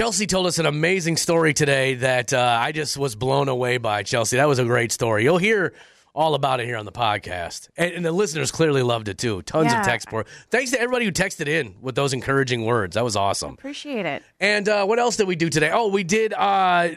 [0.00, 4.02] Chelsea told us an amazing story today that uh, I just was blown away by.
[4.02, 5.24] Chelsea, that was a great story.
[5.24, 5.74] You'll hear
[6.14, 9.42] all about it here on the podcast, and, and the listeners clearly loved it too.
[9.42, 9.80] Tons Yeah.
[9.80, 10.24] of text for.
[10.48, 12.94] Thanks to everybody who texted in with those encouraging words.
[12.94, 13.52] That was awesome.
[13.52, 14.22] Appreciate it.
[14.40, 15.70] And uh, what else did we do today?
[15.70, 16.32] Oh, we did.
[16.32, 16.92] Uh,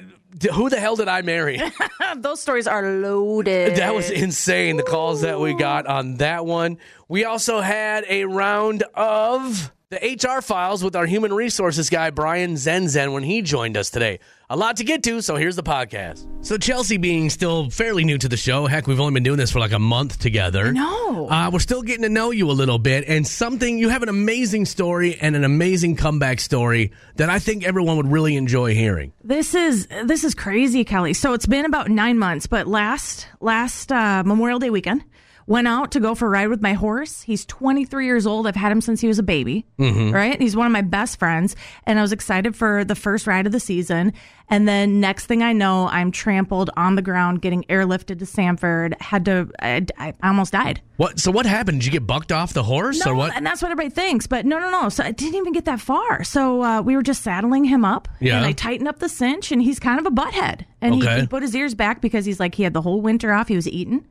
[0.53, 1.61] who the hell did I marry?
[2.15, 3.75] Those stories are loaded.
[3.75, 4.77] That was insane.
[4.77, 6.77] The calls that we got on that one.
[7.09, 12.55] We also had a round of the HR files with our human resources guy, Brian
[12.55, 14.19] Zenzen, when he joined us today.
[14.49, 16.27] A lot to get to, so here's the podcast.
[16.45, 19.51] So, Chelsea being still fairly new to the show, heck, we've only been doing this
[19.51, 20.73] for like a month together.
[20.73, 21.27] No.
[21.29, 24.09] Uh, we're still getting to know you a little bit, and something, you have an
[24.09, 29.13] amazing story and an amazing comeback story that I think everyone would really enjoy hearing.
[29.23, 31.13] This is this is crazy, Kelly.
[31.13, 35.03] So it's been about nine months, but last last uh, Memorial Day weekend,
[35.47, 37.21] went out to go for a ride with my horse.
[37.21, 38.47] He's 23 years old.
[38.47, 39.65] I've had him since he was a baby.
[39.77, 40.39] Right?
[40.41, 43.51] He's one of my best friends, and I was excited for the first ride of
[43.51, 44.13] the season.
[44.49, 48.95] And then next thing I know, I'm trampled on the ground, getting airlifted to Sanford.
[48.99, 50.81] Had to, I, I almost died.
[50.97, 51.19] What?
[51.19, 51.79] So, what happened?
[51.79, 53.35] Did you get bucked off the horse, or what?
[53.35, 54.27] and that's what everybody thinks.
[54.27, 54.89] But no, no, no.
[54.89, 56.23] So I didn't even get that far.
[56.23, 58.37] So uh, we were just saddling him up, Yeah.
[58.37, 60.65] and I tightened up the cinch, and he's kind of a butthead.
[60.81, 63.31] And he, he put his ears back because he's like he had the whole winter
[63.33, 63.47] off.
[63.47, 64.05] He was eating,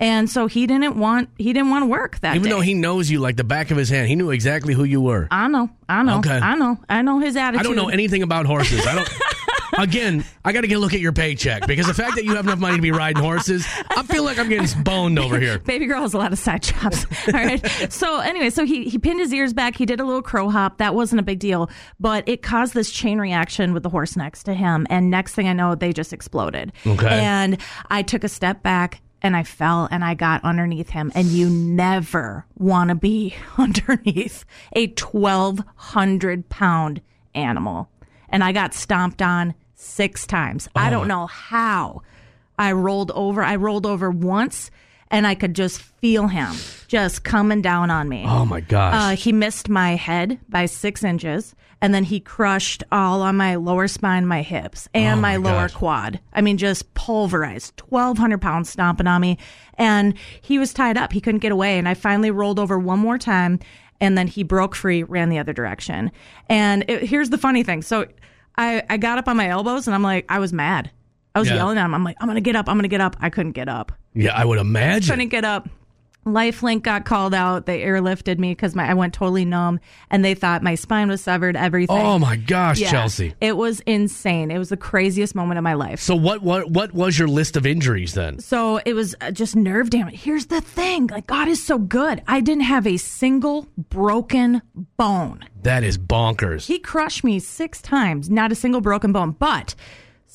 [0.00, 2.50] and so he didn't want he didn't want to work that Even day.
[2.50, 5.00] though he knows you like the back of his hand, he knew exactly who you
[5.00, 5.28] were.
[5.30, 6.38] I know, I know, Okay.
[6.38, 7.60] I know, I know his attitude.
[7.60, 8.86] I don't know anything about horses.
[8.86, 9.08] I don't.
[9.78, 12.34] Again, I got to get a look at your paycheck because the fact that you
[12.34, 15.58] have enough money to be riding horses, I feel like I'm getting boned over here.
[15.66, 17.06] Baby girl has a lot of side jobs.
[17.28, 17.64] All right.
[17.92, 19.76] So anyway, so he he pinned his ears back.
[19.76, 20.78] He did a little crow hop.
[20.78, 24.44] That wasn't a big deal, but it caused this chain reaction with the horse next
[24.44, 24.84] to him.
[24.90, 26.72] And next thing I know, they just exploded.
[26.84, 27.06] Okay.
[27.06, 31.12] And I took a step back and I fell and I got underneath him.
[31.14, 37.00] And you never want to be underneath a twelve hundred pound
[37.34, 37.88] animal.
[38.28, 40.68] And I got stomped on six times.
[40.74, 42.02] I don't know how.
[42.58, 43.42] I rolled over.
[43.42, 44.70] I rolled over once
[45.10, 46.54] and I could just feel him
[46.86, 48.24] just coming down on me.
[48.26, 48.94] Oh my gosh!
[48.94, 53.54] Uh, he missed my head by six inches, and then he crushed all on my
[53.56, 56.20] lower spine, my hips, and Oh, my, my lower quad.
[56.32, 57.80] I mean, just pulverized.
[57.88, 59.38] 1,200 pounds stomping on me.
[59.74, 61.12] And he was tied up.
[61.12, 61.78] He couldn't get away.
[61.78, 63.60] And I finally rolled over one more time,
[64.00, 66.10] and then he broke free, ran the other direction.
[66.48, 67.82] And it, here's the funny thing.
[67.82, 68.06] So
[68.56, 70.90] I, I got up on my elbows, and I'm like, I was mad.
[71.34, 71.56] I was Yeah.
[71.56, 71.94] yelling at him.
[71.94, 72.68] I'm like, I'm going to get up.
[72.68, 73.16] I'm going to get up.
[73.20, 75.12] I couldn't get up yeah, I would imagine.
[75.12, 75.68] I couldn't get up.
[76.32, 77.66] Lifelink got called out.
[77.66, 79.80] They airlifted me because my I went totally numb,
[80.10, 81.56] and they thought my spine was severed.
[81.56, 81.96] Everything.
[81.98, 82.90] Oh my gosh, Yeah.
[82.90, 83.34] Chelsea!
[83.40, 84.50] It was insane.
[84.50, 86.00] It was the craziest moment of my life.
[86.00, 86.42] So what?
[86.42, 86.70] What?
[86.70, 88.38] What was your list of injuries then?
[88.38, 90.22] So it was uh, just nerve damage.
[90.22, 92.22] Here's the thing: like God is so good.
[92.26, 94.62] I didn't have a single broken
[94.96, 95.44] bone.
[95.62, 96.66] That is bonkers.
[96.66, 99.74] He crushed me six times, not a single broken bone, but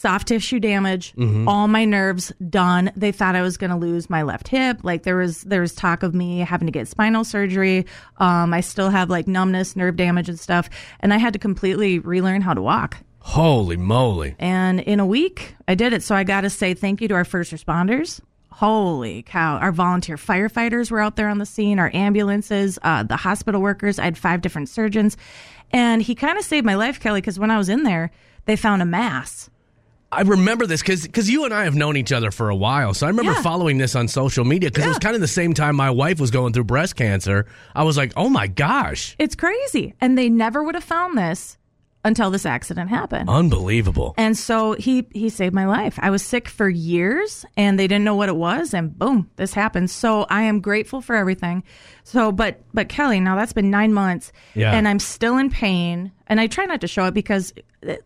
[0.03, 1.13] soft tissue damage,
[1.47, 2.91] all my nerves done.
[2.93, 4.81] They thought I was going to lose my left hip.
[4.83, 7.85] Like there was there was talk of me having to get spinal surgery.
[8.17, 10.69] Um, I still have like numbness, nerve damage, and stuff,
[10.99, 12.97] and I had to completely relearn how to walk.
[13.19, 14.35] Holy moly!
[14.39, 16.03] And in a week, I did it.
[16.03, 18.19] So I got to say thank you to our first responders.
[18.51, 19.57] Holy cow.
[19.57, 23.99] Our volunteer firefighters were out there on the scene, our ambulances, uh, the hospital workers.
[23.99, 25.15] I had five different surgeons.
[25.71, 28.11] And he kind of saved my life, Kelly, because when I was in there,
[28.45, 29.49] they found a mass.
[30.13, 32.93] I remember this because you and I have known each other for a while.
[32.93, 33.41] So I remember Yeah.
[33.41, 36.19] following this on social media because it was kind of the same time my wife
[36.19, 37.45] was going through breast cancer.
[37.75, 39.93] I was like, oh my gosh, It's crazy.
[39.99, 41.57] And they never would have found this
[42.05, 43.29] until this accident happened.
[43.29, 44.13] unbelievable.
[44.17, 45.97] And so he he saved my life.
[46.01, 49.53] I was sick for years and they didn't know what it was and boom, this
[49.53, 49.89] happened.
[49.89, 51.63] So I am grateful for everything.
[52.03, 54.73] So but but Kelly, now that's been 9 months Yeah.
[54.73, 57.53] and I'm still in pain and I try not to show it because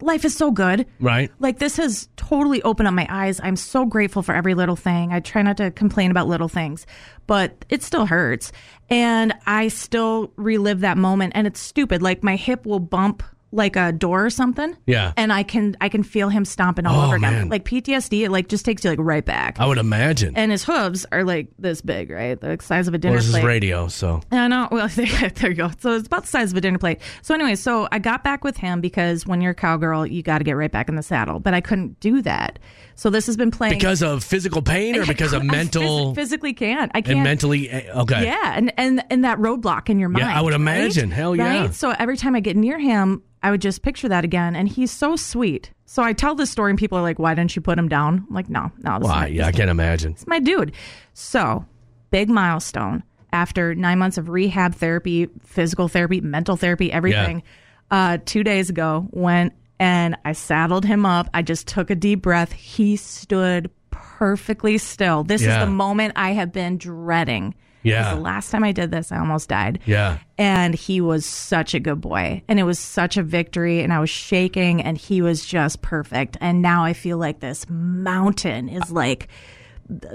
[0.01, 0.85] life is so good.
[0.99, 1.31] Right?
[1.39, 3.39] Like this has totally opened up my eyes.
[3.43, 5.11] I'm so grateful for every little thing.
[5.13, 6.85] I try not to complain about little things,
[7.25, 8.51] but it still hurts.
[8.89, 12.01] And I still relive that moment and it's stupid.
[12.01, 14.75] Like my hip will bump like a door or something.
[14.85, 15.13] Yeah.
[15.15, 17.33] And I can I can feel him stomping all Oh, over again.
[17.33, 17.49] man.
[17.49, 19.57] Like PTSD, it like just takes you like right back.
[19.59, 20.35] I would imagine.
[20.35, 22.39] and his hooves are like this big, right?
[22.39, 24.67] The size of a dinner well, this is radio, so I know.
[24.77, 25.71] Well, there you go.
[25.79, 26.99] So it's about the size of a dinner plate.
[27.21, 30.39] So anyway, so I got back with him because when you're a cowgirl, you got
[30.39, 31.39] to get right back in the saddle.
[31.39, 32.59] But I couldn't do that.
[32.97, 36.53] So this has been playing because of physical pain or because of phys- mental physically
[36.53, 36.91] can't.
[36.95, 37.17] I can't.
[37.17, 37.69] and mentally.
[37.69, 38.23] eh, Okay.
[38.25, 40.25] Yeah, and and and that roadblock in your mind.
[40.25, 40.59] Yeah, I would right?
[40.59, 41.11] imagine.
[41.11, 41.61] Hell yeah.
[41.61, 41.73] Right?
[41.75, 44.89] So every time I get near him, I would just picture that again, and he's
[44.91, 45.71] so sweet.
[45.85, 48.25] So I tell this story, and people are like, "Why didn't you put him down?"
[48.27, 49.21] I'm like, "No, no, Why?
[49.21, 50.13] my- Yeah, I can't imagine.
[50.13, 50.71] it's my dude.
[51.13, 51.65] So,
[52.09, 57.43] big milestone after nine months of rehab therapy, physical therapy, mental therapy, everything.
[57.91, 61.29] Uh, two days ago, went and I saddled him up.
[61.33, 62.51] I just took a deep breath.
[62.51, 65.23] He stood perfectly still.
[65.23, 65.59] This Yeah.
[65.61, 67.53] is the moment I have been dreading.
[67.83, 68.15] Yeah.
[68.15, 69.79] The last time I did this, I almost died.
[69.85, 70.17] Yeah.
[70.37, 72.41] And he was such a good boy.
[72.47, 73.81] And it was such a victory.
[73.81, 76.37] And I was shaking, and he was just perfect.
[76.41, 79.29] And now I feel like this mountain is like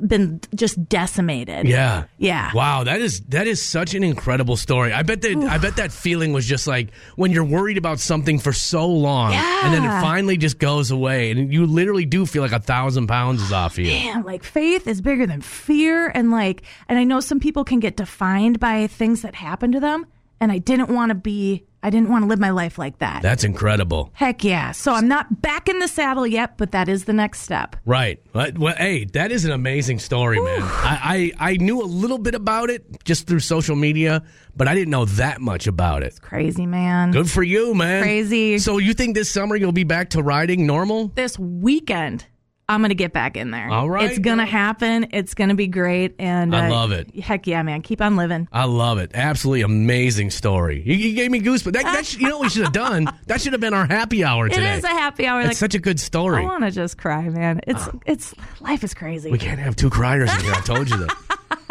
[0.06, 1.66] been just decimated.
[1.66, 2.04] Yeah.
[2.19, 2.50] Yeah.
[2.54, 4.92] Wow, that is that is such an incredible story.
[4.92, 8.38] I bet that I bet that feeling was just like when you're worried about something
[8.38, 12.42] for so long and then it finally just goes away and you literally do feel
[12.42, 13.86] like a thousand pounds is off you.
[13.86, 16.08] man, like faith is bigger than fear.
[16.14, 19.80] And like, and I know some people can get defined by things that happen to
[19.80, 20.06] them.
[20.42, 23.22] And I didn't want to be, I didn't want to live my life like that.
[23.22, 24.10] That's incredible.
[24.12, 24.72] Heck yeah.
[24.72, 27.76] So I'm not back in the saddle yet, but that is the next step.
[27.84, 28.20] Right.
[28.34, 30.62] Well, well, hey, that is an amazing story, man.
[30.62, 34.24] I, I I knew a little bit about it just through social media,
[34.56, 36.06] but I didn't know that much about it.
[36.06, 37.12] It's crazy, man.
[37.12, 38.02] Good for you, man.
[38.02, 38.58] Crazy.
[38.58, 41.12] So you think this summer you'll be back to riding normal?
[41.14, 42.26] This weekend,
[42.68, 43.68] I'm going to get back in there.
[43.68, 45.08] All right, It's going to happen.
[45.12, 46.14] It's going to be great.
[46.18, 47.14] And I uh, love it.
[47.18, 47.82] Heck yeah, man.
[47.82, 48.48] Keep on living.
[48.52, 49.10] I love it.
[49.14, 50.82] Absolutely amazing story.
[50.84, 51.72] You, you gave me goosebumps.
[51.72, 53.08] That, that sh- you know what we should have done?
[53.26, 54.74] That should have been our happy hour today.
[54.74, 55.40] It is a happy hour.
[55.40, 56.42] It's Like, such a good story.
[56.42, 57.60] I want to just cry, man.
[57.66, 59.30] It's, it's, life is crazy.
[59.30, 60.52] We can't have two criers in here.
[60.52, 61.16] I told you that.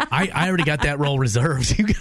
[0.10, 1.80] I, I already got that role reserved.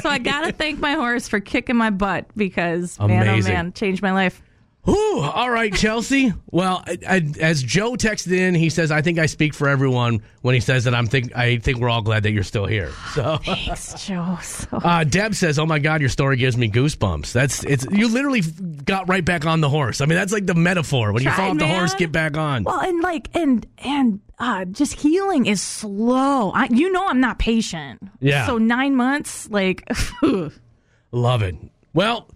[0.00, 4.02] So I gotta thank my horse for kicking my butt because man, oh man, changed
[4.02, 4.42] my life.
[4.84, 5.20] Whew.
[5.20, 6.32] All right, Chelsea.
[6.50, 10.22] Well, I, I, as Joe texted in, he says, "I think I speak for everyone
[10.42, 12.92] when he says that I'm think I think we're all glad that you're still here."
[13.14, 14.38] So, Thanks, Joe.
[14.42, 18.08] So uh, Deb says, "Oh my God, your story gives me goosebumps." That's it's you
[18.08, 20.00] literally got right back on the horse.
[20.02, 22.36] I mean, that's like the metaphor when you Tried, fall off the horse, get back
[22.36, 22.64] on.
[22.64, 26.50] well, and like, and and uh, just healing is slow.
[26.50, 28.02] I, you know, I'm not patient.
[28.20, 28.46] Yeah.
[28.46, 29.88] So nine months, like,
[31.12, 31.54] Love it.
[31.94, 32.28] Well,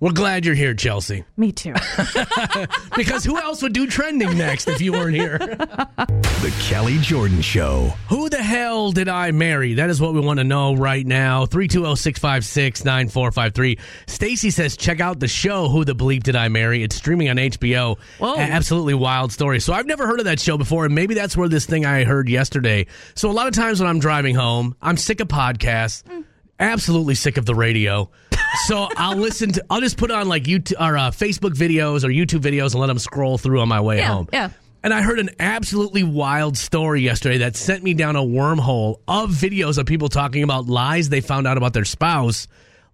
[0.00, 1.24] we're glad you're here, Chelsea.
[1.36, 1.74] me too.
[2.96, 5.38] Because who else would do trending next if you weren't here?
[6.44, 7.94] The Kelly Jordan Show.
[8.10, 9.74] Who the hell did I marry?
[9.74, 11.44] That is what we want to know right now.
[11.44, 13.78] oh, 320-656-9453.
[14.06, 16.82] Stacy says, check out the show, Who the Bleep Did I Marry?
[16.82, 17.98] It's streaming on HBO.
[18.18, 18.36] Whoa.
[18.36, 19.58] Absolutely wild story.
[19.60, 22.04] So I've never heard of that show before, and maybe that's where this thing I
[22.04, 22.86] heard yesterday.
[23.14, 26.02] So a lot of times when I'm driving home, I'm sick of podcasts.
[26.04, 26.24] Mm.
[26.60, 28.10] Absolutely sick of the radio.
[28.66, 29.64] So I'll listen to.
[29.70, 32.86] I'll just put on like YouTube or uh, Facebook videos or YouTube videos and let
[32.86, 34.28] them scroll through on my way Yeah, home.
[34.32, 34.50] yeah.
[34.82, 39.30] And I heard an absolutely wild story yesterday that sent me down a wormhole of
[39.30, 42.46] videos of people talking about lies they found out about their spouse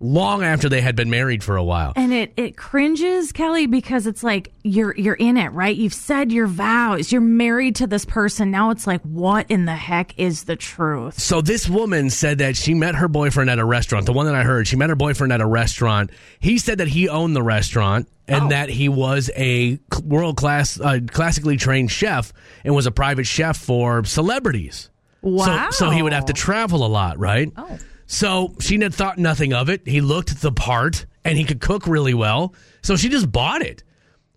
[0.03, 1.93] long after they had been married for a while.
[1.95, 5.77] and it it cringes, Kelly, because it's like you're you're in it, right?
[5.77, 7.13] You've said your vows.
[7.13, 8.51] You're married to this person.
[8.51, 11.19] Now it's like, what in the heck is the truth?
[11.21, 14.07] So this woman said that she met her boyfriend at a restaurant.
[14.07, 16.11] The one that I heard, she met her boyfriend at a restaurant.
[16.39, 18.49] He said that he owned the restaurant and Oh.
[18.49, 22.33] that he was a world class, uh, classically trained chef
[22.65, 24.89] and was a private chef for celebrities.
[25.21, 25.69] Wow.
[25.71, 27.53] So, so he would have to travel a lot, right?
[27.57, 27.79] Oh.
[28.13, 29.87] So she had thought nothing of it.
[29.87, 32.57] He looked the part and he could cook really well.
[32.83, 33.85] So she just bought it.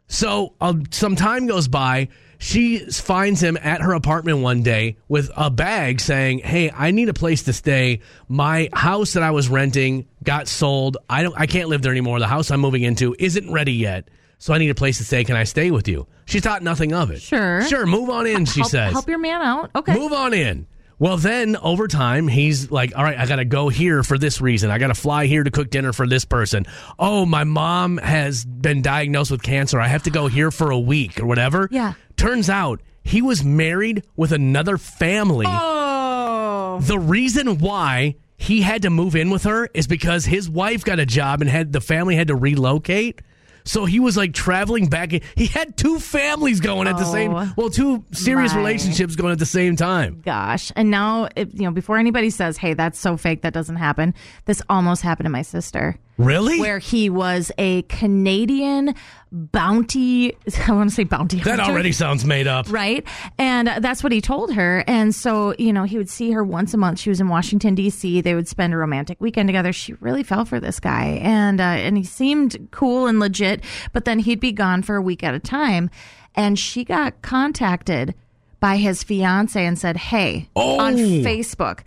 [0.07, 2.09] So uh, some time goes by.
[2.37, 7.09] She finds him at her apartment one day with a bag saying, "Hey, I need
[7.09, 8.01] a place to stay.
[8.27, 10.97] My house that I was renting got sold.
[11.09, 11.33] I don't.
[11.35, 12.19] I can't live there anymore.
[12.19, 14.07] The house I'm moving into isn't ready yet.
[14.37, 15.23] So I need a place to stay.
[15.23, 17.23] Can I stay with you?" She thought nothing of it.
[17.23, 17.63] Sure.
[17.63, 17.87] sure.
[17.87, 18.45] Move on in.
[18.45, 19.71] She help, says, help your man out.
[19.75, 19.95] Okay.
[19.95, 20.67] Move on in.
[20.99, 24.39] Well, then over time, he's like, all right, I got to go here for this
[24.41, 24.69] reason.
[24.69, 26.65] I got to fly here to cook dinner for this person.
[26.97, 29.79] Oh, my mom has been diagnosed with cancer.
[29.79, 31.67] I have to go here for a week or whatever.
[31.71, 31.93] Yeah.
[32.15, 35.45] Turns out he was married with another family.
[35.49, 36.79] Oh.
[36.81, 40.99] The reason why he had to move in with her is because his wife got
[40.99, 43.21] a job and had the family had to relocate.
[43.65, 45.11] So he was like traveling back.
[45.35, 49.39] He had two families going at the same, Oh, well, two serious relationships going at
[49.39, 50.21] the same time.
[50.23, 50.71] Gosh.
[50.75, 54.13] And now, if, you know, before anybody says, hey, that's so fake, that doesn't happen,
[54.45, 55.97] this almost happened to my sister.
[56.17, 56.59] Really?
[56.59, 58.93] Where he was a Canadian
[59.33, 60.35] bounty,
[60.67, 61.63] I want to say bounty that hunter.
[61.73, 62.71] already sounds made up.
[62.71, 63.03] Right.
[63.37, 64.83] And that's what he told her.
[64.87, 66.99] And so, you know, he would see her once a month.
[66.99, 68.21] She was in Washington, D.C.
[68.21, 69.73] They would spend a romantic weekend together.
[69.73, 71.19] She really fell for this guy.
[71.21, 75.01] And, uh, and he seemed cool and legit, but then he'd be gone for a
[75.01, 75.89] week at a time.
[76.35, 78.15] And she got contacted
[78.59, 80.79] by his fiance and said, Hey, Oh.
[80.79, 81.79] on Facebook,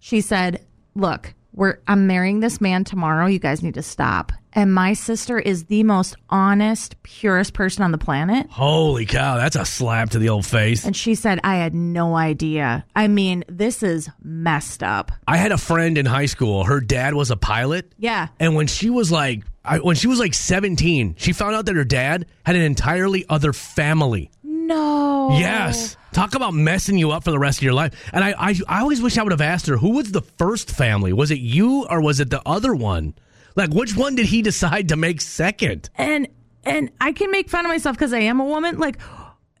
[0.00, 0.64] she said,
[0.96, 3.26] Look, we're, I'm marrying this man tomorrow.
[3.26, 4.32] You guys need to stop.
[4.52, 8.48] And my sister is the most honest, purest person on the planet.
[8.50, 10.84] Holy cow, that's a slap to the old face.
[10.84, 12.84] And she said, I had no idea.
[12.94, 15.10] I mean, this is messed up.
[15.26, 16.64] I had a friend in high school.
[16.64, 17.92] Her dad was a pilot.
[17.98, 18.28] Yeah.
[18.38, 21.76] And when she was like I, when she was like 17, she found out that
[21.76, 24.30] her dad had an entirely other family.
[24.42, 25.36] No.
[25.38, 25.96] Yes.
[26.14, 27.92] Talk about messing you up for the rest of your life.
[28.12, 30.70] And I, I, I always wish I would have asked her, who was the first
[30.70, 31.12] family?
[31.12, 33.14] Was it you or was it the other one?
[33.56, 35.90] Like, which one did he decide to make second?
[35.96, 36.28] And
[36.62, 38.78] and I can make fun of myself because I am a woman.
[38.78, 38.98] Like,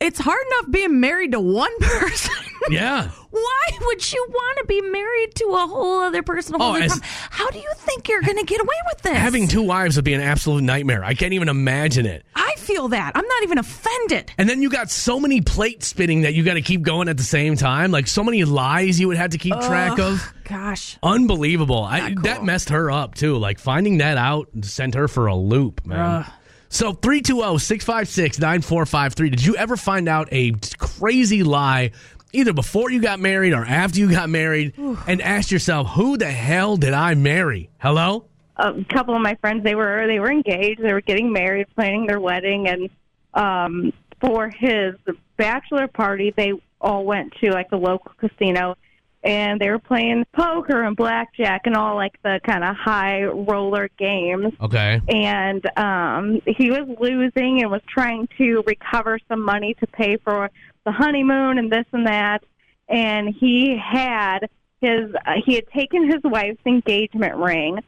[0.00, 2.34] it's hard enough being married to one person.
[2.70, 3.10] Yeah.
[3.34, 6.54] Why would you want to be married to a whole other person?
[6.54, 7.00] Whole Oh, other as-
[7.30, 9.16] How do you think you're going to get away with this?
[9.16, 11.02] Having two wives would be an absolute nightmare.
[11.04, 12.24] I can't even imagine it.
[12.36, 13.12] I feel that.
[13.16, 14.30] I'm not even offended.
[14.38, 17.16] And then you got so many plates spinning that you got to keep going at
[17.16, 17.90] the same time.
[17.90, 20.32] Like so many lies you would have to keep track of.
[20.44, 20.96] Gosh.
[21.02, 21.82] Unbelievable.
[21.82, 22.22] I, cool.
[22.22, 23.36] That messed her up too.
[23.36, 25.98] Like finding that out sent her for a loop, man.
[26.24, 26.32] Ugh.
[26.70, 29.30] So 320 656 9453.
[29.30, 31.92] Did you ever find out a crazy lie
[32.34, 34.74] either before you got married or after you got married
[35.06, 37.70] and ask yourself, who the hell did I marry?
[37.78, 38.26] Hello?
[38.56, 42.06] a couple of my friends they were they were engaged they were getting married planning
[42.06, 42.88] their wedding and
[43.34, 44.94] um for his
[45.36, 48.76] bachelor party they all went to like a local casino
[49.24, 53.88] and they were playing poker and blackjack and all like the kind of high roller
[53.98, 55.00] games Okay.
[55.08, 60.48] and um he was losing and was trying to recover some money to pay for
[60.84, 62.42] the honeymoon and this and that
[62.88, 64.40] and he had
[64.80, 67.78] his uh, he had taken his wife's engagement ring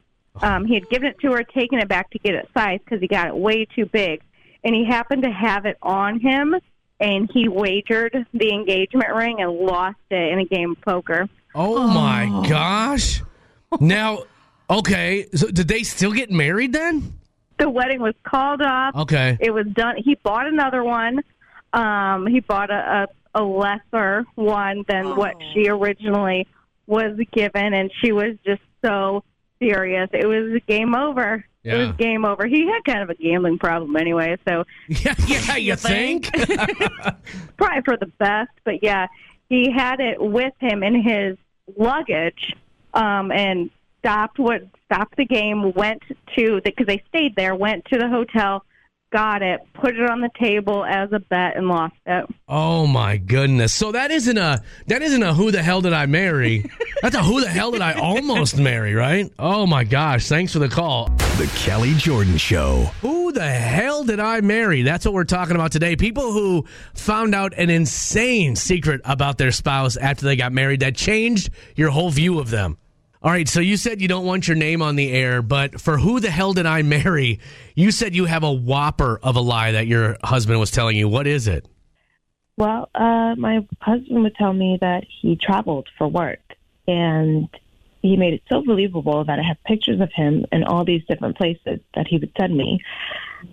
[0.43, 3.01] um he had given it to her taken it back to get it sized because
[3.01, 4.21] he got it way too big
[4.65, 6.55] and he happened to have it on him
[6.99, 11.87] and he wagered the engagement ring and lost it in a game of poker Oh,
[11.89, 13.23] my gosh.
[13.81, 14.25] Now,
[14.69, 15.27] okay.
[15.35, 17.15] So did they still get married then?
[17.59, 19.39] the wedding was called off Okay.
[19.41, 19.97] it was done.
[19.97, 21.23] He bought another one.
[21.73, 26.47] Um, he bought a, a, a lesser one than what she originally
[26.87, 29.25] was given, and she was just so
[29.59, 30.09] serious.
[30.13, 31.45] It was game over.
[31.65, 32.47] It was game over.
[32.47, 36.31] He had kind of a gambling problem anyway, so Yeah, yeah you think?
[37.57, 38.53] probably for the best.
[38.65, 39.09] But yeah,
[39.49, 41.37] he had it with him in his
[41.77, 42.55] luggage,
[42.95, 45.73] um, and stopped what stopped the game.
[45.73, 46.03] Went
[46.37, 47.57] to because they stayed there.
[47.57, 48.65] Went to the hotel,
[49.13, 52.27] got it, put it on the table as a bet, and lost it.
[52.49, 53.73] oh my goodness.
[53.73, 56.65] So that isn't a that isn't a who the hell did I marry?
[57.03, 59.31] That's a who the hell did I almost marry, right?
[59.39, 60.27] Oh my gosh.
[60.27, 61.09] Thanks for the call.
[61.39, 62.91] The Kelly Jordan Show.
[63.03, 64.83] Who the hell did I marry?
[64.83, 65.97] That's what we're talking about today.
[65.97, 70.97] People who found out an insane secret about their spouse after they got married that
[70.97, 72.79] changed your whole view of them.
[73.27, 75.99] All right, so you said you don't want your name on the air, but for
[75.99, 77.41] who the hell did I marry?
[77.75, 81.09] You said you have a whopper of a lie that your husband was telling you.
[81.09, 81.67] What is it?
[82.57, 86.39] Well, uh, my husband would tell me that he traveled for work,
[86.87, 87.49] and
[88.01, 91.37] he made it so believable that I have pictures of him in all these different
[91.37, 92.79] places that he would send me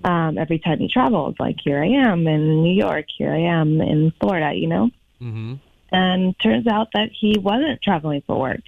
[0.04, 1.38] um, every time he traveled.
[1.40, 4.92] Like, here I am in New York, here I am in Florida, you know?
[5.20, 5.56] Mm-hmm.
[5.92, 8.62] And turns out that he wasn't traveling for work.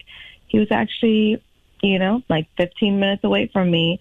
[0.47, 1.43] He was actually,
[1.81, 3.99] you know, like 15 minutes away from me.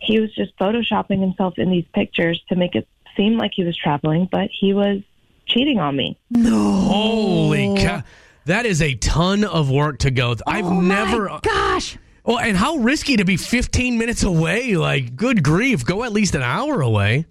[0.00, 3.76] He was just photoshopping himself in these pictures to make it seem like he was
[3.76, 5.00] traveling, but he was
[5.46, 6.18] cheating on me.
[6.34, 7.76] Holy oh.
[7.76, 8.02] cow.
[8.44, 10.34] That is a ton of work to go.
[10.46, 11.28] I've oh never.
[11.28, 11.98] My gosh.
[12.24, 14.74] Well, and how risky to be 15 minutes away?
[14.76, 15.84] Like, good grief.
[15.84, 17.26] Go at least an hour away.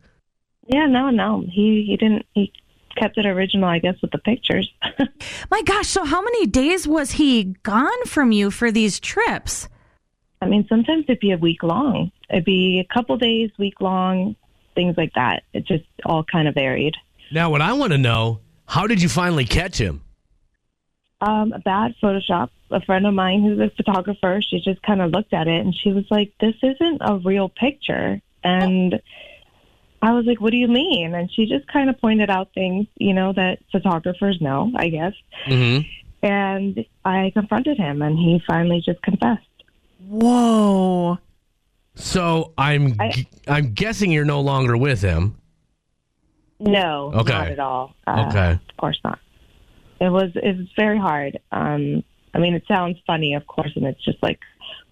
[0.67, 1.43] Yeah, no, no.
[1.47, 2.51] He he didn't he
[2.97, 4.71] kept it original, I guess, with the pictures.
[5.51, 5.87] My gosh.
[5.87, 9.67] So, how many days was he gone from you for these trips?
[10.41, 12.11] I mean, sometimes it'd be a week long.
[12.29, 14.35] It'd be a couple days, week long,
[14.75, 15.43] things like that.
[15.53, 16.95] It just all kind of varied.
[17.31, 20.01] Now, what I want to know how did you finally catch him?
[21.21, 22.49] Um, a bad Photoshop.
[22.69, 25.73] A friend of mine who's a photographer, she just kind of looked at it and
[25.73, 29.01] she was like, "This isn't a real picture." And
[30.07, 32.87] I was like, "What do you mean?" And she just kind of pointed out things,
[32.95, 35.13] you know, that photographers know, I guess.
[35.47, 35.87] Mm-hmm.
[36.23, 39.43] And I confronted him, and he finally just confessed.
[40.07, 41.17] Whoa.
[41.95, 45.35] So I'm I, I'm guessing you're no longer with him.
[46.59, 47.33] No, Okay.
[47.33, 47.95] not at all.
[48.05, 48.51] Uh, Okay.
[48.53, 49.19] of course not.
[49.99, 51.39] It was it was very hard.
[51.51, 54.39] Um, I mean, it sounds funny, of course, and it's just like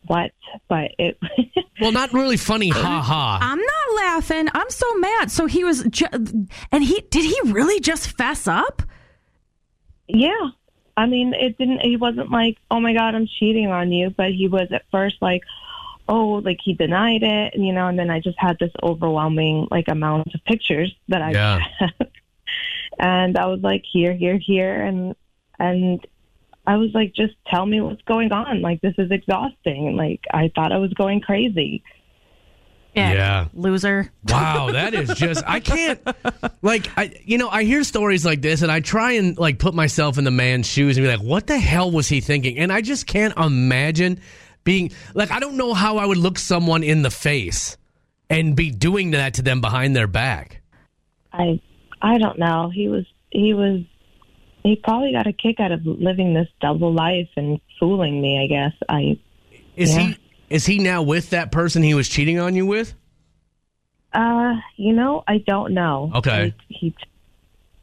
[0.08, 0.32] what,
[0.68, 1.18] but it.
[1.82, 3.38] Well, not really funny, ha ha.
[3.42, 4.48] I'm not laughing.
[4.54, 5.30] I'm so mad.
[5.30, 6.06] So he was, ju-
[6.72, 8.82] and he did he really just fess up?
[10.08, 10.50] yeah,
[10.96, 11.82] I mean, it didn't.
[11.82, 15.18] He wasn't like, oh my god, I'm cheating on you, but he was at first
[15.22, 15.42] like,
[16.08, 19.90] oh, like he denied it, you know, and then I just had this overwhelming like
[19.90, 21.60] amount of pictures that I Yeah.
[23.00, 25.14] and I was like, here, here, here, and
[25.60, 26.06] and
[26.68, 28.62] I was like, just tell me what's going on.
[28.62, 29.96] Like this is exhausting.
[29.96, 31.84] Like I thought I was going crazy.
[32.96, 33.14] Yeah.
[33.14, 33.48] yeah.
[33.54, 34.12] Loser.
[34.30, 36.00] Wow, that is just I can't
[36.62, 39.74] like I you know, I hear stories like this and I try and like put
[39.74, 42.58] myself in the man's shoes and be like, what the hell was he thinking?
[42.58, 44.22] And I just can't imagine
[44.64, 47.78] being like I don't know how I would look someone in the face
[48.30, 50.62] and be doing that to them behind their back.
[51.34, 51.60] I
[52.02, 52.72] I don't know.
[52.74, 53.82] He was he was
[54.66, 58.44] he probably got a kick out of living this double life and fooling me.
[58.44, 59.18] I guess I
[59.76, 60.02] Is Yeah.
[60.08, 60.18] he
[60.50, 62.94] is he now with that person he was cheating on you with?
[64.14, 66.12] uh you know I don't know.
[66.16, 66.54] Okay.
[66.70, 66.96] He, he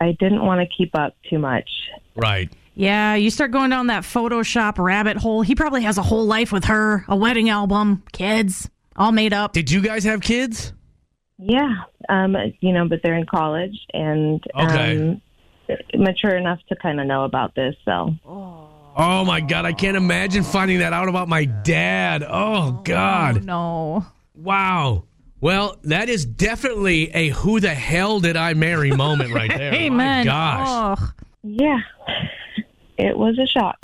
[0.01, 1.69] I didn't want to keep up too much.
[2.17, 2.51] Right.
[2.75, 5.43] Yeah, you start going down that Photoshop rabbit hole.
[5.43, 9.53] He probably has a whole life with her, a wedding album, kids, all made up.
[9.53, 10.73] Did you guys have kids?
[11.39, 14.97] Yeah, um, you know, but they're in college and Okay.
[14.97, 15.21] um,
[15.95, 17.75] mature enough to kind of know about this.
[17.85, 18.15] So
[18.95, 22.23] Oh my god, I can't imagine finding that out about my dad.
[22.23, 23.45] Oh, oh god.
[23.45, 24.05] No.
[24.35, 25.05] Wow.
[25.41, 29.75] Well, that is definitely a who the hell did I marry moment right there.
[29.75, 30.19] Amen.
[30.19, 30.99] My gosh.
[31.01, 31.13] Oh.
[31.43, 31.81] yeah,
[32.99, 33.77] it was a shock.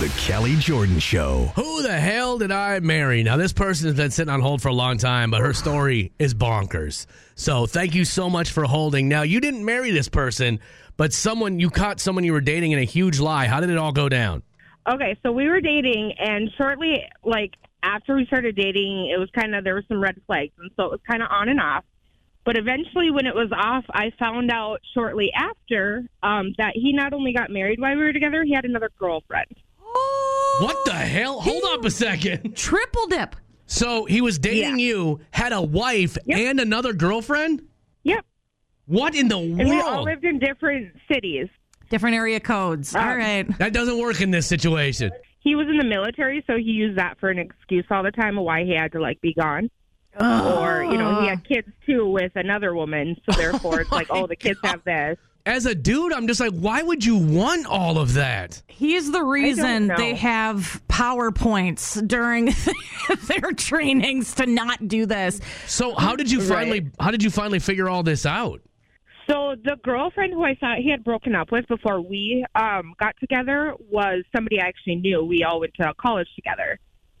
[0.00, 1.52] The Kelly Jordan Show.
[1.56, 3.22] Who the hell did I marry?
[3.22, 6.12] Now, this person has been sitting on hold for a long time, but her story
[6.18, 7.06] is bonkers.
[7.34, 9.08] So, thank you so much for holding.
[9.08, 10.60] Now, you didn't marry this person,
[10.96, 13.46] but someone you caught someone you were dating in a huge lie.
[13.46, 14.42] How did it all go down?
[14.88, 19.54] Okay, so we were dating, and shortly, like after we started dating, it was kind
[19.54, 21.84] of there were some red flags, and so it was kind of on and off.
[22.44, 27.12] But eventually, when it was off, I found out shortly after um, that he not
[27.12, 29.48] only got married while we were together, he had another girlfriend.
[30.60, 31.40] What the hell?
[31.40, 32.56] Hold up a second.
[32.56, 33.34] Triple dip.
[33.66, 36.38] So, he was dating you, had a wife, Yep.
[36.38, 37.62] and another girlfriend?
[38.88, 41.48] Yep, What in the and we all lived in different cities.
[41.90, 42.94] Different area codes.
[42.94, 43.58] Um, all right.
[43.58, 45.12] That doesn't work in this situation.
[45.40, 48.36] He was in the military, so he used that for an excuse all the time
[48.38, 49.70] of why he had to like be gone.
[50.18, 54.26] Or you know, he had kids too with another woman, so therefore it's like, oh,
[54.26, 55.18] the kids have this.
[55.44, 58.60] As a dude, I'm just like, why would you want all of that?
[58.66, 62.46] He's the reason they have PowerPoints during
[63.28, 65.40] their trainings to not do this.
[65.66, 66.48] So how did you Right.
[66.48, 68.60] finally how did you finally figure all this out?
[69.28, 73.16] So the girlfriend who I thought he had broken up with before we um, got
[73.18, 75.24] together was somebody I actually knew.
[75.24, 76.78] We all went to college together,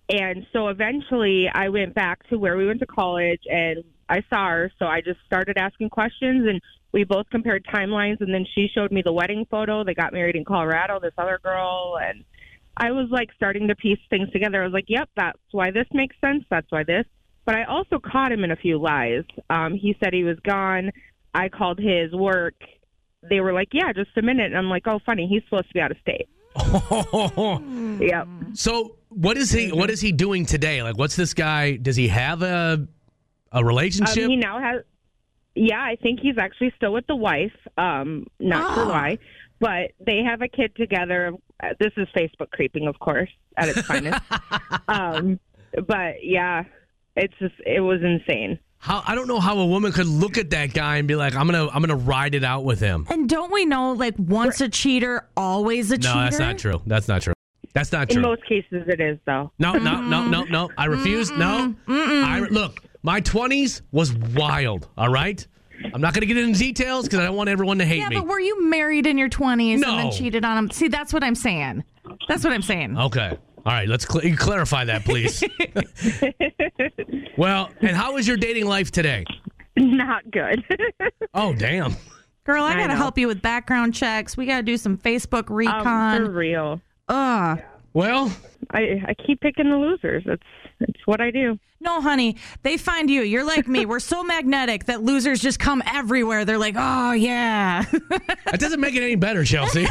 [0.08, 4.48] and so eventually I went back to where we went to college, and I saw
[4.50, 4.72] her.
[4.78, 6.60] So I just started asking questions, and
[6.92, 8.20] we both compared timelines.
[8.20, 9.82] And then she showed me the wedding photo.
[9.82, 11.00] They got married in Colorado.
[11.00, 12.24] This other girl, and
[12.76, 14.62] I was like starting to piece things together.
[14.62, 16.44] I was like, "Yep, that's why this makes sense.
[16.50, 17.04] That's why this."
[17.44, 19.24] But I also caught him in a few lies.
[19.50, 20.92] Um, he said he was gone.
[21.36, 22.54] I called his work.
[23.28, 25.26] They were like, "Yeah, just a minute." And I'm like, "Oh, funny.
[25.26, 26.28] He's supposed to be out of state."
[28.00, 28.28] Yep.
[28.54, 30.82] so what is he what is he doing today?
[30.82, 32.86] Like what's this guy does he have a
[33.52, 34.28] a Um, relationship?
[34.28, 34.82] he now has.
[35.54, 37.54] Yeah, I think he's actually still with the wife.
[37.78, 39.18] Um, not sure why,
[39.58, 41.32] but they have a kid together.
[41.62, 44.20] Uh, This is Facebook creeping, of course, at its finest.
[44.88, 45.40] um,
[45.86, 46.64] but yeah,
[47.16, 48.58] it's just it was insane.
[48.86, 51.34] How I don't know how a woman could look at that guy and be like,
[51.34, 53.04] I'm gonna I'm gonna ride it out with him.
[53.10, 56.14] And don't we know, like, once a cheater, always a No, cheater?
[56.14, 56.82] No, that's not true.
[56.86, 57.34] That's not true.
[57.74, 58.22] That's not true.
[58.22, 59.50] In most cases, it is though.
[59.58, 60.70] No, no, no, no, no.
[60.78, 61.32] I refuse.
[61.32, 61.74] No.
[61.88, 62.80] I look.
[63.02, 64.88] My twenties was wild.
[64.96, 65.44] All right.
[65.92, 68.08] I'm not going to get into details because I don't want everyone to hate Yeah,
[68.08, 68.16] me.
[68.16, 70.70] Yeah, but were you married in your 20s and then cheated on him?
[70.70, 71.84] See, that's what I'm saying.
[72.28, 72.96] That's what I'm saying.
[72.96, 73.36] Okay.
[73.66, 73.88] All right.
[73.88, 75.42] Let's cl- clarify that, please.
[77.36, 79.24] well, and how is your dating life today?
[79.76, 80.64] Not good.
[81.34, 81.94] Oh, damn.
[82.44, 84.36] Girl, I I got to help you with background checks.
[84.38, 85.86] We got to do some Facebook recon.
[85.86, 86.34] um, for recon.
[86.34, 86.80] real.
[87.08, 87.60] Ugh.
[87.96, 88.30] Well,
[88.72, 90.22] I I keep picking the losers.
[90.26, 90.42] That's
[90.80, 91.58] it's what I do.
[91.80, 93.22] No, honey, they find you.
[93.22, 93.86] You're like me.
[93.86, 96.44] We're so magnetic that losers just come everywhere.
[96.44, 97.86] They're like, oh, yeah.
[97.90, 99.84] that doesn't make it any better, Chelsea.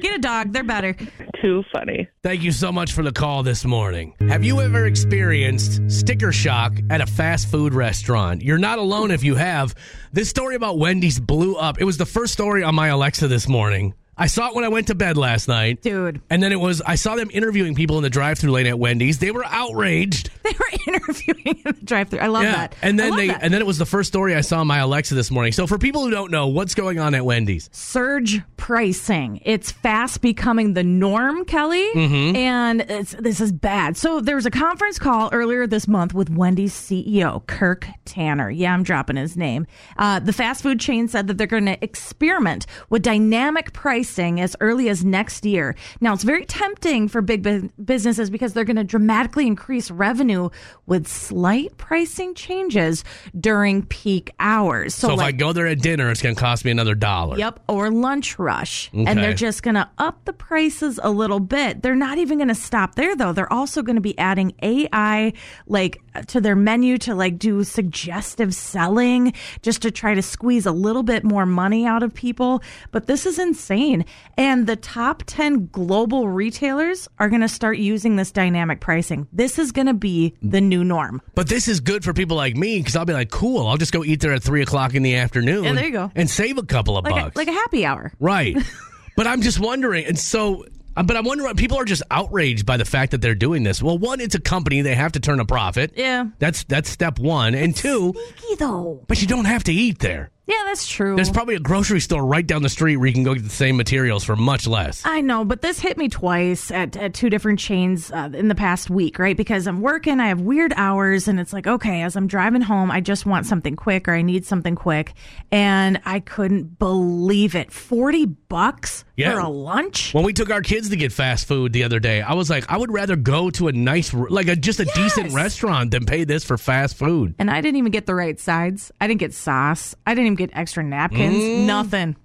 [0.00, 0.52] Get a dog.
[0.52, 0.94] They're better.
[1.40, 2.08] Too funny.
[2.22, 4.14] Thank you so much for the call this morning.
[4.28, 8.42] Have you ever experienced sticker shock at a fast food restaurant?
[8.42, 9.74] You're not alone if you have.
[10.12, 11.80] This story about Wendy's blew up.
[11.80, 13.94] It was the first story on my Alexa this morning.
[14.20, 15.82] I saw it when I went to bed last night.
[15.82, 18.66] Dude, And then it was, I saw them interviewing people in the drive through lane
[18.66, 19.18] at Wendy's.
[19.18, 20.30] They were outraged.
[20.44, 22.74] they were interviewing in the drive thru I love that.
[22.82, 23.42] And then they, that.
[23.42, 25.52] and then it was the first story I saw on my Alexa this morning.
[25.52, 27.70] So for people who don't know, what's going on at Wendy's?
[27.72, 29.40] surge pricing.
[29.44, 32.36] It's fast becoming the norm, Kelly, Mm-hmm.
[32.36, 33.96] and it's, this is bad.
[33.96, 38.50] So there was a conference call earlier this month with Wendy's CEO Kirk Tanner.
[38.50, 39.66] Yeah, I'm dropping his name.
[39.96, 44.56] Uh, the fast food chain said that they're going to experiment with dynamic pricing as
[44.60, 45.76] early as next year.
[46.00, 50.50] Now, it's very tempting for big bu- businesses because they're going to dramatically increase revenue
[50.86, 53.04] with slight pricing changes
[53.38, 54.94] during peak hours.
[54.94, 57.38] So, if I go there at dinner, it's going to cost me another dollar.
[57.38, 58.88] Yep, or lunch rush.
[58.88, 59.04] Okay.
[59.06, 61.82] And they're just going to up the prices a little bit.
[61.82, 63.32] They're not even going to stop there though.
[63.32, 65.32] They're also going to be adding AI
[65.66, 70.72] like to their menu to like do suggestive selling just to try to squeeze a
[70.72, 72.62] little bit more money out of people.
[72.90, 74.04] But this is insane.
[74.36, 79.26] And the top 10 global retailers are going to start using this dynamic pricing.
[79.32, 81.20] This is going to be the new norm.
[81.34, 83.92] But this is good for people like me because I'll be like, cool, I'll just
[83.92, 85.64] go eat there at three o'clock in the afternoon.
[85.64, 86.10] Yeah, there you go.
[86.14, 87.36] And save a couple of Like a, bucks.
[87.36, 88.12] like a happy hour.
[88.20, 88.56] right.
[89.16, 90.04] but I'm just wondering.
[90.06, 90.64] And so,
[90.96, 93.82] Uh, but I'm wondering, people are just outraged by the fact that they're doing this.
[93.82, 95.92] Well, one, it's a company, they have to turn a profit.
[95.96, 96.26] Yeah.
[96.38, 97.54] That's that's step one.
[97.54, 99.04] And two, Sneaky though.
[99.06, 100.30] but you don't have to eat there.
[100.50, 101.14] Yeah, that's true.
[101.14, 103.50] There's probably a grocery store right down the street where you can go get the
[103.50, 105.02] same materials for much less.
[105.06, 108.56] I know, but this hit me twice at, at two different chains uh, in the
[108.56, 109.36] past week, right?
[109.36, 112.90] Because I'm working, I have weird hours, and it's like, okay, as I'm driving home,
[112.90, 115.12] I just want something quick or I need something quick.
[115.52, 117.70] And I couldn't believe it.
[117.70, 119.34] 40 bucks Yeah.
[119.34, 120.12] for a lunch?
[120.12, 122.64] When we took our kids to get fast food the other day, I was like,
[122.68, 126.24] I would rather go to a nice, like a just a decent restaurant than pay
[126.24, 127.36] this for fast food.
[127.38, 128.90] And I didn't even get the right sides.
[129.00, 129.94] I didn't get sauce.
[130.06, 131.36] I didn't even get extra napkins.
[131.36, 131.66] Mm.
[131.66, 132.16] Nothing.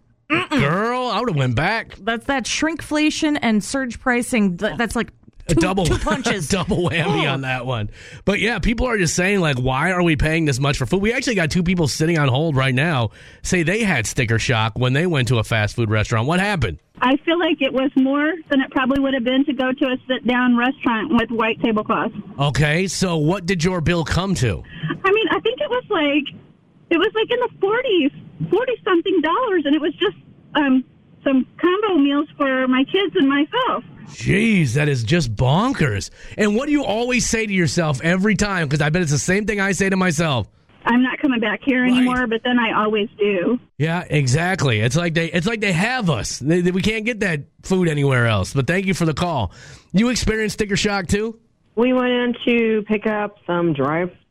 [0.50, 1.96] Girl, I would have went back.
[2.00, 4.58] That's that shrinkflation and surge pricing.
[4.58, 5.12] That's like
[5.50, 6.48] A two, double two punches.
[6.50, 7.92] double whammy on that one.
[8.26, 11.02] But yeah, people are just saying like, why are we paying this much for food?
[11.02, 13.12] We actually got two people sitting on hold right now
[13.44, 16.28] say they had sticker shock when they went to a fast food restaurant.
[16.28, 16.80] What happened?
[17.02, 19.86] I feel like it was more than it probably would have been to go to
[19.86, 22.16] a sit down restaurant with white tablecloths.
[22.40, 24.64] Okay, so what did your bill come to?
[25.04, 26.42] I mean, I think it was like
[26.90, 28.12] it was like in the forties,
[28.50, 30.16] forty something dollars, and it was just
[30.56, 30.84] um,
[31.24, 33.84] some combo meals for my kids and myself.
[34.10, 36.12] Jeez, that is just bonkers.
[36.38, 38.68] And what do you always say to yourself every time?
[38.68, 40.48] Because I bet it's the same thing I say to myself.
[40.88, 41.92] I'm not coming back here Right.
[41.92, 43.60] anymore, but then I always do.
[43.80, 44.82] Yeah, exactly.
[44.82, 46.38] It's like they it's like they have us.
[46.38, 48.54] They, they- we can't get that food anywhere else.
[48.54, 49.52] But thank you for the call.
[49.92, 51.40] You experienced sticker shock too?
[51.76, 53.74] We went in to pick up some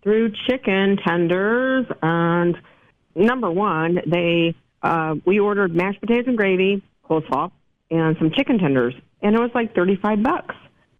[0.05, 2.57] drive-through chicken tenders, and
[3.15, 7.51] number one, they uh, we ordered mashed potatoes and gravy, coleslaw,
[7.91, 10.55] and some chicken tenders, and it was like thirty-five bucks.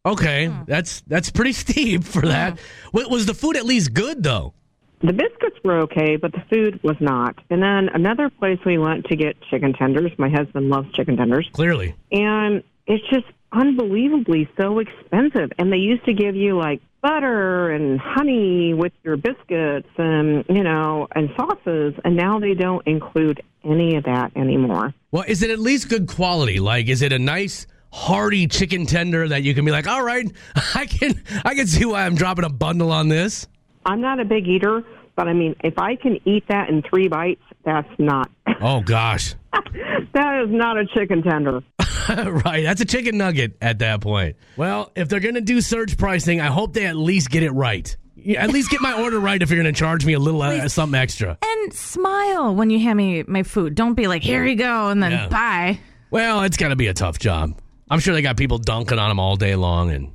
[0.07, 2.59] Okay, that's that's pretty steep for that.
[2.93, 4.55] Wa- Was the food at least good though?
[5.01, 7.37] The biscuits were okay, but the food was not.
[7.51, 10.13] And then another place we went to get chicken tenders.
[10.17, 11.49] My husband loves chicken tenders.
[11.53, 11.95] Clearly.
[12.11, 15.51] and it's just unbelievably so expensive.
[15.59, 20.65] And they used to give you like butter and honey with your biscuits and, you
[20.65, 21.93] know, and sauces.
[22.03, 24.95] And now they don't include any of that anymore.
[25.11, 26.61] Well, is it at least good quality?
[26.61, 30.27] Like, is it a nice hearty chicken tender that you can be like, all right,
[30.75, 33.47] I can I can see why I'm dropping a bundle on this.
[33.85, 34.83] I'm not a big eater,
[35.15, 38.31] but I mean, if I can eat that in three bites, that's not.
[38.63, 39.35] Oh gosh.
[39.53, 41.63] that is not a chicken tender.
[42.45, 44.37] right, that's a chicken nugget at that point.
[44.57, 47.51] Well, if they're going to do surge pricing, I hope they at least get it
[47.51, 47.97] right.
[48.17, 50.41] Yeah, at least get my order right if you're going to charge me a little
[50.43, 51.37] uh, something extra.
[51.43, 53.75] And smile when you hand me my food.
[53.75, 55.29] Don't be like, here you go, and then Yeah.
[55.29, 55.79] bye.
[56.11, 57.59] Well, it's got to be a tough job.
[57.91, 60.13] I'm sure they got people dunking on them all day long, and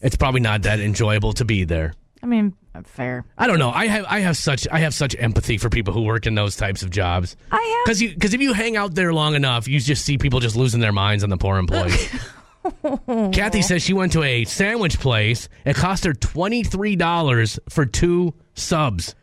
[0.00, 1.94] it's probably not that enjoyable to be there.
[2.24, 3.26] I mean, fair.
[3.36, 3.70] I don't know.
[3.70, 6.56] I have I have such I have such empathy for people who work in those
[6.56, 7.36] types of jobs.
[7.52, 7.84] I have.
[7.84, 10.56] Because you because if you hang out there long enough, you just see people just
[10.56, 12.08] losing their minds on the poor employees.
[13.06, 15.50] Kathy says she went to a sandwich place.
[15.66, 19.14] It cost her twenty three dollars for two subs.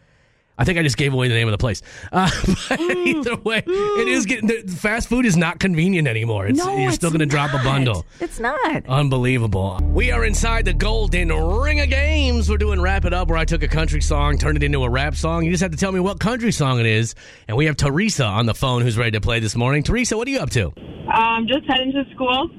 [0.61, 1.81] I think I just gave away the name of the place.
[2.11, 2.29] Uh,
[2.69, 6.45] but either way, it is getting the fast food is not convenient anymore.
[6.45, 8.05] It's, no, you're it's still going to drop a bundle.
[8.19, 8.85] It's not.
[8.87, 9.79] Unbelievable.
[9.81, 12.47] We are inside the golden ring of games.
[12.47, 14.89] We're doing Wrap It Up, where I took a country song, turned it into a
[14.89, 15.45] rap song.
[15.45, 17.15] You just have to tell me what country song it is.
[17.47, 19.81] And we have Teresa on the phone who's ready to play this morning.
[19.81, 20.67] Teresa, what are you up to?
[21.11, 22.51] Um, just heading to school.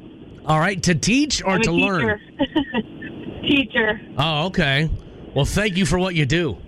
[0.44, 2.18] All right, to teach or I'm a to learn?
[2.40, 3.42] teacher.
[3.42, 4.00] teacher.
[4.18, 4.90] Oh, okay.
[5.36, 6.58] Well, thank you for what you do.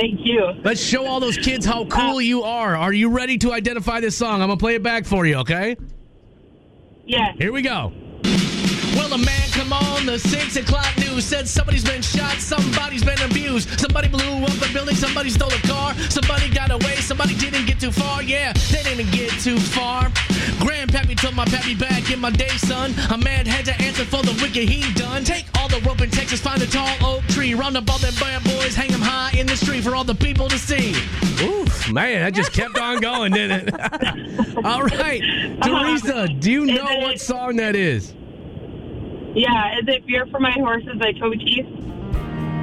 [0.00, 0.52] Thank you.
[0.64, 2.74] Let's show all those kids how uh, cool you are.
[2.74, 4.40] Are you ready to identify this song?
[4.40, 5.76] I'm going to play it back for you, okay?
[7.04, 7.36] Yes.
[7.36, 7.92] Here we go.
[8.96, 13.20] Well, a man come on the six o'clock news said somebody's been shot, somebody's been
[13.22, 17.66] abused, somebody blew up a building, somebody stole a car, somebody got away, somebody didn't
[17.66, 18.22] get too far.
[18.22, 20.04] Yeah, they didn't get too far.
[20.64, 22.94] Grandpappy told my pappy back in my day, son.
[23.10, 25.24] A man had to answer for the wicked he done.
[25.24, 28.14] Take all the rope in Texas, find a tall oak tree, round up all them
[28.18, 30.94] bad boys, hang them high in the street for all the people to see.
[31.42, 33.74] Ooh, Man, that just kept on going, didn't it?
[34.64, 35.20] All right.
[35.62, 38.12] Teresa, do you know what song that is?
[39.34, 41.66] Yeah, is it Beer for My Horses by Toby Keith?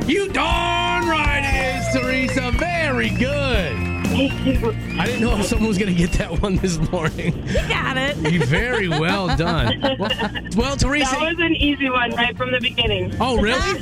[0.07, 2.51] You darn right it is, Teresa.
[2.51, 3.97] Very good.
[4.07, 4.71] Thank you.
[4.99, 7.37] I didn't know if someone was going to get that one this morning.
[7.47, 8.17] You got it.
[8.31, 9.79] You very well done.
[9.81, 10.09] Well,
[10.55, 11.11] well Teresa.
[11.11, 13.15] That was an easy one right from the beginning.
[13.19, 13.81] oh, really?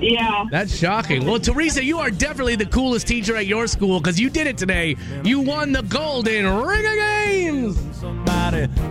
[0.00, 0.44] Yeah.
[0.50, 1.24] That's shocking.
[1.24, 4.58] Well, Teresa, you are definitely the coolest teacher at your school because you did it
[4.58, 4.96] today.
[5.24, 8.02] You won the golden ring of games.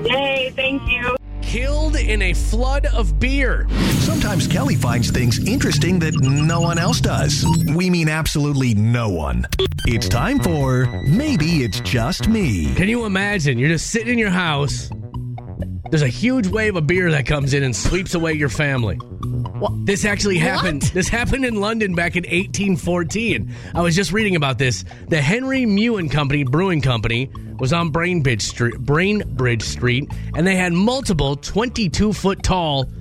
[0.05, 1.15] Yay, thank you.
[1.53, 3.67] Killed in a flood of beer.
[3.99, 7.45] Sometimes Kelly finds things interesting that no one else does.
[7.75, 9.45] We mean absolutely no one.
[9.85, 12.73] It's time for Maybe It's Just Me.
[12.73, 13.59] Can you imagine?
[13.59, 14.89] You're just sitting in your house.
[15.91, 18.95] There's a huge wave of beer that comes in and sweeps away your family.
[18.95, 19.85] What?
[19.85, 20.81] This actually happened.
[20.81, 23.53] This happened in London back in 1814.
[23.75, 24.83] I was just reading about this.
[25.07, 27.29] The Henry Mewen Company Brewing Company
[27.63, 32.91] was on Brainbridge Street, Brainbridge Street, and they had multiple 22 foot tall.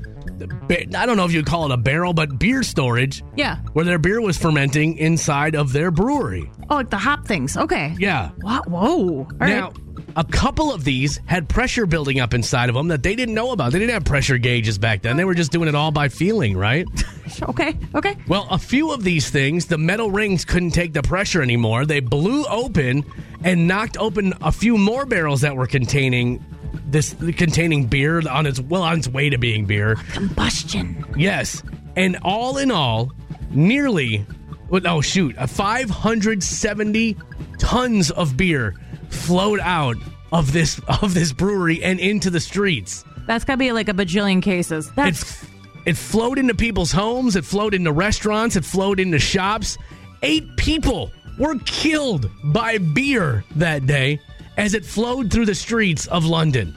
[0.97, 3.57] I don't know if you'd call it a barrel, but beer storage Yeah.
[3.73, 6.49] where their beer was fermenting inside of their brewery.
[6.71, 7.57] Oh, like the hop things.
[7.57, 7.97] Okay.
[7.99, 8.31] Yeah.
[8.41, 8.69] What?
[8.71, 9.27] Whoa.
[9.27, 9.73] All right.
[10.17, 13.53] A couple of these had pressure building up inside of them that they didn't know
[13.53, 13.73] about.
[13.73, 15.17] They didn't have pressure gauges back then.
[15.17, 16.87] They were just doing it all by feeling, right?
[17.43, 17.75] Okay.
[17.95, 18.17] Okay.
[18.29, 21.87] Well, a few of these things, the metal rings couldn't take the pressure anymore.
[21.87, 23.05] They blew open
[23.43, 26.45] and knocked open a few more barrels that were containing
[26.87, 29.97] this containing beer on its well on its way to being beer.
[30.13, 31.07] Combustion.
[31.17, 31.63] Yes.
[31.97, 33.13] And all in all,
[33.51, 34.27] nearly
[34.71, 37.17] oh shoot, a 570
[37.59, 38.75] tons of beer
[39.13, 39.97] flowed out
[40.33, 43.05] of this of this brewery and into the streets.
[43.27, 44.91] That's got to be like a bajillion cases.
[44.93, 45.49] That's It
[45.85, 49.79] it flowed into people's homes, it flowed into restaurants, it flowed into shops.
[50.23, 54.21] 8 people were killed by beer that day
[54.57, 56.75] as it flowed through the streets of London.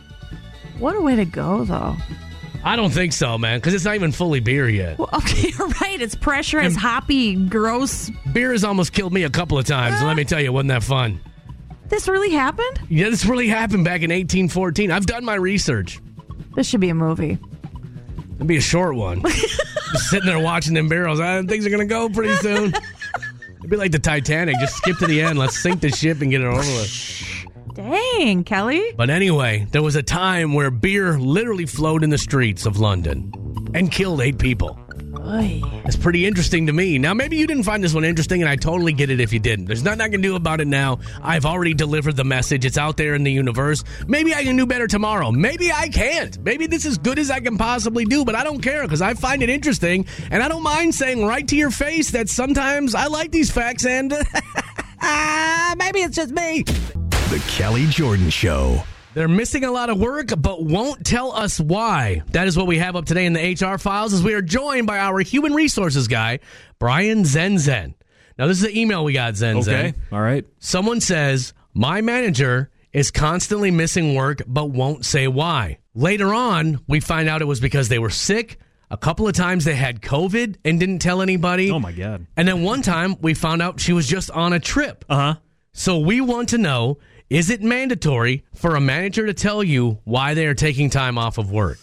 [0.79, 1.95] what a way to go, though.
[2.63, 4.97] I don't think so, man, cuz it's not even fully beer yet.
[4.97, 6.01] Well, okay, you're right.
[6.01, 6.59] It's pressure.
[6.59, 8.09] It's hoppy, gross.
[8.33, 10.01] Beer has almost killed me a couple of times.
[10.01, 10.15] let ah.
[10.15, 11.19] me tell you, it wasn't that fun.
[11.89, 12.81] This really happened?
[12.89, 14.91] Yeah, this really happened back in 1814.
[14.91, 15.99] I've done my research.
[16.55, 17.37] This should be a movie.
[18.35, 19.21] It'd be a short one.
[19.23, 21.19] Just sitting there watching them barrels.
[21.19, 22.73] I things are gonna go pretty soon.
[23.59, 24.57] It'd be like the Titanic.
[24.59, 25.39] Just skip to the end.
[25.39, 27.45] Let's sink the ship and get it over with.
[27.73, 28.93] Dang, Kelly.
[28.95, 33.31] But anyway, there was a time where beer literally flowed in the streets of London
[33.73, 34.79] and killed eight people.
[35.25, 35.61] Oy.
[35.83, 36.99] That's pretty interesting to me.
[36.99, 39.39] Now, maybe you didn't find this one interesting, and I totally get it if you
[39.39, 39.65] didn't.
[39.65, 40.99] There's nothing I can do about it now.
[41.21, 42.63] I've already delivered the message.
[42.63, 43.83] It's out there in the universe.
[44.07, 45.31] Maybe I can do better tomorrow.
[45.31, 46.37] Maybe I can't.
[46.43, 49.15] Maybe this is good as I can possibly do, but I don't care because I
[49.15, 53.07] find it interesting, and I don't mind saying right to your face that sometimes I
[53.07, 54.13] like these facts, and
[55.01, 56.63] ah, maybe it's just me.
[56.63, 58.83] The Kelly Jordan Show.
[59.15, 62.21] They're missing a lot of work, but won't tell us why.
[62.31, 64.87] That is what we have up today in the HR files as we are joined
[64.87, 66.39] by our human resources guy,
[66.79, 67.93] Brian Zenzen.
[68.37, 69.61] Now, this is the email we got, Zenzen.
[69.69, 69.93] Okay.
[70.11, 70.45] All right.
[70.59, 75.77] Someone says, My manager is constantly missing work, but won't say why.
[75.93, 78.59] Later on, we find out it was because they were sick.
[78.91, 81.71] A couple of times they had COVID and didn't tell anybody.
[81.71, 82.27] Oh my God.
[82.35, 85.05] And then one time we found out she was just on a trip.
[85.07, 85.35] Uh huh.
[85.71, 86.97] So we want to know
[87.29, 91.37] is it mandatory for a manager to tell you why they are taking time off
[91.37, 91.77] of work?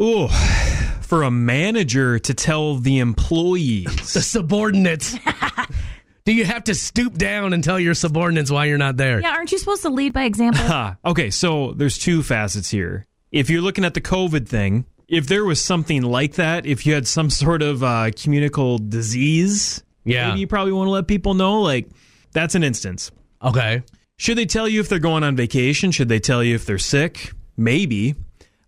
[0.00, 0.28] Ooh,
[1.00, 4.12] for a manager to tell the employees.
[4.12, 5.16] The subordinates.
[6.24, 9.20] Do you have to stoop down and tell your subordinates why you're not there?
[9.20, 10.64] Yeah, aren't you supposed to lead by example?
[11.04, 13.06] Okay, so there's two facets here.
[13.30, 16.94] If you're looking at the COVID thing, if there was something like that, if you
[16.94, 20.28] had some sort of uh, communicable disease, Yeah.
[20.28, 21.60] maybe you probably want to let people know.
[21.60, 21.88] Like,
[22.32, 23.10] that's an instance.
[23.42, 23.82] Okay.
[24.16, 25.90] Should they tell you if they're going on vacation?
[25.90, 27.32] Should they tell you if they're sick?
[27.56, 28.14] Maybe.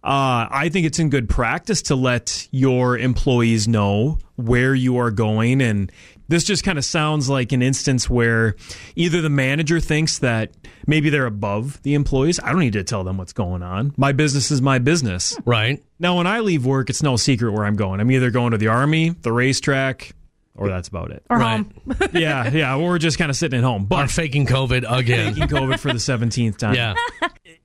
[0.02, 5.10] Uh, I think it's in good practice to let your employees know where you are
[5.10, 5.60] going.
[5.60, 5.90] And
[6.28, 8.56] this just kind of sounds like an instance where
[8.94, 10.52] either the manager thinks that
[10.86, 12.40] maybe they're above the employees.
[12.40, 13.94] I don't need to tell them what's going on.
[13.96, 15.36] My business is my business.
[15.44, 15.82] Right.
[15.98, 18.00] Now, when I leave work, it's no secret where I'm going.
[18.00, 20.12] I'm either going to the army, the racetrack,
[20.56, 21.22] or that's about it.
[21.30, 21.56] or Right.
[21.58, 21.72] home?
[22.12, 22.76] yeah, yeah.
[22.76, 23.82] We're just kind of sitting at home.
[23.84, 25.34] Are But faking COVID again.
[25.34, 26.74] taking COVID for the 17th time.
[26.74, 26.94] yeah.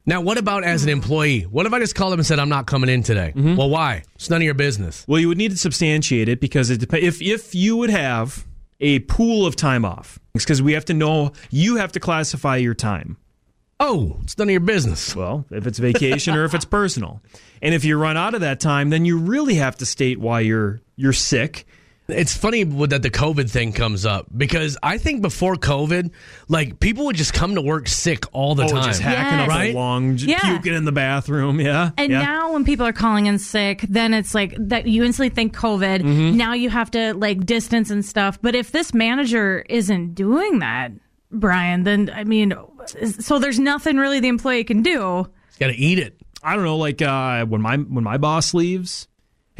[0.06, 1.42] Now, what about as an employee?
[1.44, 3.34] What if I just called them and said, I'm not coming in today?
[3.36, 3.56] Mm-hmm.
[3.56, 4.04] Well, why?
[4.16, 5.06] It's none of your business.
[5.08, 8.48] Well, you would need to substantiate it because it dep- if if you would have
[8.80, 12.58] a pool of time off, it's because we have to know you have to classify
[12.58, 13.18] your time.
[13.80, 15.16] Oh, it's none of your business.
[15.16, 17.22] Well, if it's vacation or if it's personal,
[17.62, 20.40] and if you run out of that time, then you really have to state why
[20.40, 21.66] you're you're sick.
[22.12, 26.12] It's funny that the COVID thing comes up because I think before COVID,
[26.48, 28.84] like people would just come to work sick all the oh, time.
[28.84, 29.42] just hacking Yes.
[29.44, 29.74] up Right?
[29.74, 30.40] a lung, j- Yeah.
[30.58, 31.60] puking in the bathroom.
[31.60, 31.92] Yeah.
[31.98, 32.22] And yeah.
[32.22, 36.02] now when people are calling in sick, then it's like that you instantly think COVID.
[36.02, 36.38] Mm-hmm.
[36.38, 38.40] Now you have to like distance and stuff.
[38.42, 40.92] But if this manager isn't doing that,
[41.32, 42.54] Brian, then I mean,
[43.20, 45.28] so there's nothing really the employee can do.
[45.60, 46.18] Got to eat it.
[46.44, 49.08] I don't know, like uh, when my when my boss leaves,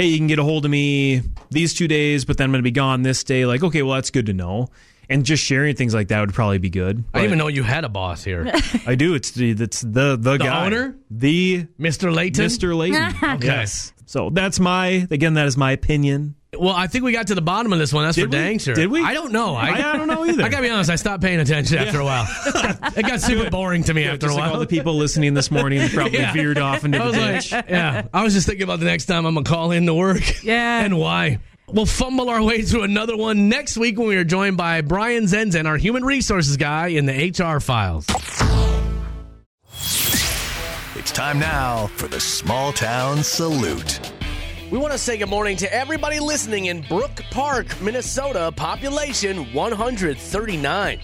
[0.02, 2.60] hey, you can get a hold of me these two days, but then I'm going
[2.60, 3.46] to be gone this day.
[3.46, 4.70] Like, okay, well, that's good to know.
[5.10, 7.04] And just sharing things like that would probably be good.
[7.14, 8.52] I didn't even know you had a boss here,
[8.88, 9.14] I do.
[9.14, 10.96] It's the that's the the, guy, owner?
[11.12, 12.14] the Mr.
[12.14, 12.46] Layton.
[12.46, 12.76] Mr.
[12.76, 13.14] Layton.
[13.36, 13.46] Okay.
[13.48, 13.94] Yes.
[14.06, 15.34] So that's my again.
[15.36, 16.36] That is my opinion.
[16.58, 18.04] Well, I think we got to the bottom of this one.
[18.04, 18.36] That's Did for we?
[18.36, 18.74] dang sure.
[18.76, 19.02] Did we?
[19.02, 19.56] I don't know.
[19.56, 20.44] I, I don't know either.
[20.44, 20.90] I gotta be honest.
[20.90, 22.28] I stopped paying attention after a while.
[22.98, 24.54] it got super boring to me after Just a like while.
[24.56, 26.34] all the people listening this morning probably Yeah.
[26.34, 27.52] veered off into I the was ditch.
[27.54, 28.06] like, yeah.
[28.14, 30.22] I was just thinking about the next time I'm gonna call in to work.
[30.44, 30.84] Yeah.
[30.84, 31.40] and why.
[31.70, 35.24] We'll fumble our way through another one next week when we are joined by Brian
[35.26, 38.06] Zenzen, our human resources guy in the HR files.
[40.98, 44.12] It's time now for the Small Town Salute.
[44.72, 51.00] We want to say good morning to everybody listening in Brook Park, Minnesota, population 139.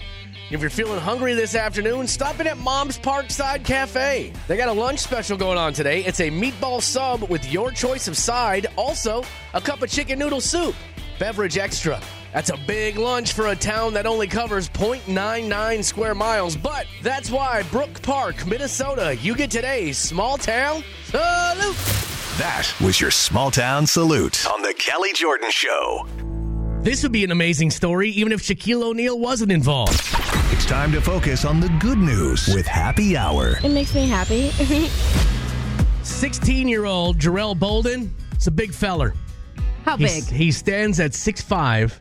[0.50, 4.32] If you're feeling hungry this afternoon, stop in at Mom's Parkside Cafe.
[4.46, 6.02] They got a lunch special going on today.
[6.02, 10.40] It's a meatball sub with your choice of side, also a cup of chicken noodle
[10.40, 10.74] soup,
[11.18, 12.00] beverage extra.
[12.32, 17.30] That's a big lunch for a town that only covers 0.99 square miles, but that's
[17.30, 22.07] why Brook Park, Minnesota, you get today's small town salute.
[22.38, 26.06] That was your Small Town Salute on The Kelly Jordan Show.
[26.82, 30.00] This would be an amazing story even if Shaquille O'Neal wasn't involved.
[30.52, 33.58] It's time to focus on the good news with Happy Hour.
[33.64, 34.50] It makes me happy.
[36.02, 39.14] 16 year old Jarrell Bolden, it's a big feller.
[39.84, 40.34] How He's- big?
[40.36, 41.92] He stands at 6'5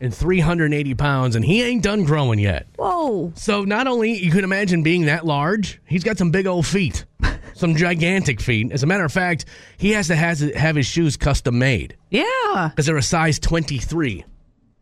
[0.00, 2.66] and 380 pounds, and he ain't done growing yet.
[2.76, 3.32] Whoa.
[3.34, 7.04] So, not only you can imagine being that large, he's got some big old feet,
[7.54, 8.72] some gigantic feet.
[8.72, 9.44] As a matter of fact,
[9.76, 12.70] he has to has, have his shoes custom made Yeah.
[12.70, 14.24] because they're a size 23.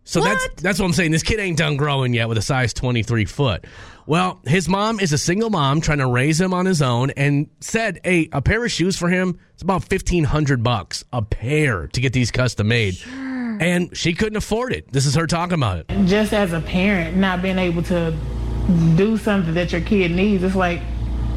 [0.05, 0.57] So that's What?
[0.59, 1.11] that's what I'm saying.
[1.11, 3.67] This kid ain't done growing yet with a size 23 foot.
[4.07, 7.47] Well, his mom is a single mom trying to raise him on his own, and
[7.61, 9.39] said, "Hey, a pair of shoes for him.
[9.53, 12.97] It's about 1500 bucks a pair to get these custom made."
[13.61, 14.91] And she couldn't afford it.
[14.93, 15.91] This is her talking about it.
[16.07, 18.15] just as a parent, not being able to
[18.97, 20.81] do something that your kid needs, it's like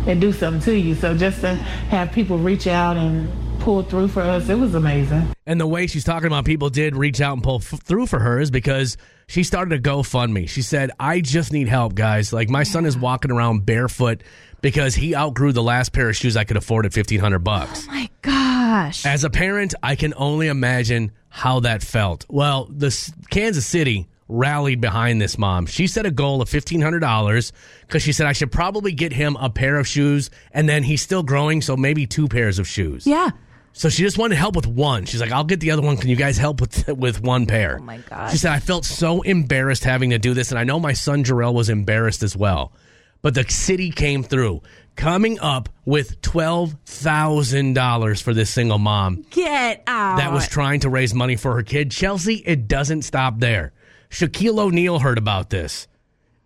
[0.06, 0.96] they do something to you.
[0.96, 5.28] So just to have people reach out and pull through for us, it was amazing.
[5.46, 8.20] And the way she's talking about people did reach out and pull f- through for
[8.20, 10.50] her is because she started a GoFundMe.
[10.50, 12.34] She said, I just need help, guys.
[12.34, 14.24] Like, my son is walking around barefoot
[14.62, 17.86] because he outgrew the last pair of shoes I could afford at 1500 bucks.
[17.88, 19.06] Oh My gosh.
[19.06, 22.26] As a parent, I can only imagine how that felt.
[22.30, 25.65] Well, the S- Kansas City rallied behind this mom.
[25.65, 29.50] She set a goal of $1,500 because she said, I should probably get him a
[29.50, 30.30] pair of shoes.
[30.52, 33.06] And then he's still growing, so maybe two pairs of shoes.
[33.06, 33.30] Yeah.
[33.74, 35.06] So she just wanted help with one.
[35.06, 35.98] She's like, I'll get the other one.
[35.98, 37.78] Can you guys help with with one pair?
[37.80, 38.32] Oh my gosh.
[38.32, 40.52] She said, I felt so embarrassed having to do this.
[40.52, 42.74] And I know my son Jarrell was embarrassed as well.
[43.22, 44.63] But the city came through,
[44.96, 50.17] coming up with $12,000 for this single mom Get out.
[50.17, 51.91] that was trying to raise money for her kid.
[51.91, 53.74] Chelsea, it doesn't stop there.
[54.12, 55.88] Shaquille O'Neal heard about this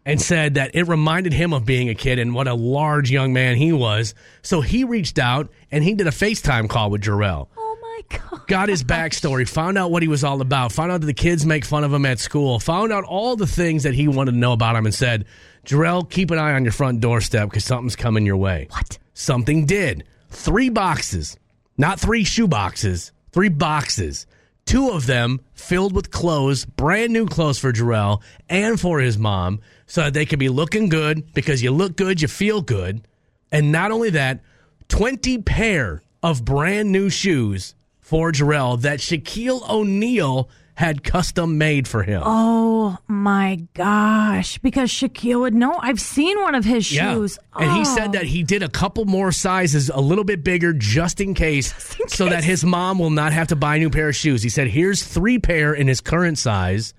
[0.06, 3.34] and said that it reminded him of being a kid and what a large young
[3.34, 4.14] man he was.
[4.44, 7.48] So he reached out and he did a FaceTime call with Jarrell.
[7.58, 8.48] oh my god.
[8.48, 11.44] Got his backstory, found out what he was all about, found out that the kids
[11.44, 14.38] make fun of him at school, found out all the things that he wanted to
[14.38, 15.26] know about him, and said,
[15.66, 18.68] Jarrell, keep an eye on your front doorstep because something's coming your way.
[18.70, 19.00] What?
[19.16, 20.04] Something did.
[20.30, 21.36] Three boxes,
[21.78, 24.28] not three shoe boxes, three boxes.
[24.66, 29.60] Two of them filled with clothes, brand new clothes for Jarrell and for his mom,
[29.86, 33.08] so that they could be looking good because you look good, you feel good.
[33.52, 34.42] And not only that,
[34.88, 42.04] 20 pair of brand new shoes for Jarrell that Shaquille O'Neal had custom made for
[42.04, 42.22] him.
[42.26, 44.58] Oh my gosh.
[44.60, 45.78] Because Shaquille would know.
[45.82, 47.40] I've seen one of his shoes.
[47.58, 47.64] Yeah.
[47.64, 47.96] And he Oh.
[47.96, 51.74] said that he did a couple more sizes, a little bit bigger, just in case,
[52.08, 54.44] so that his mom will not have to buy a new pair of shoes.
[54.44, 56.94] He said, "Here's three pair in his current size.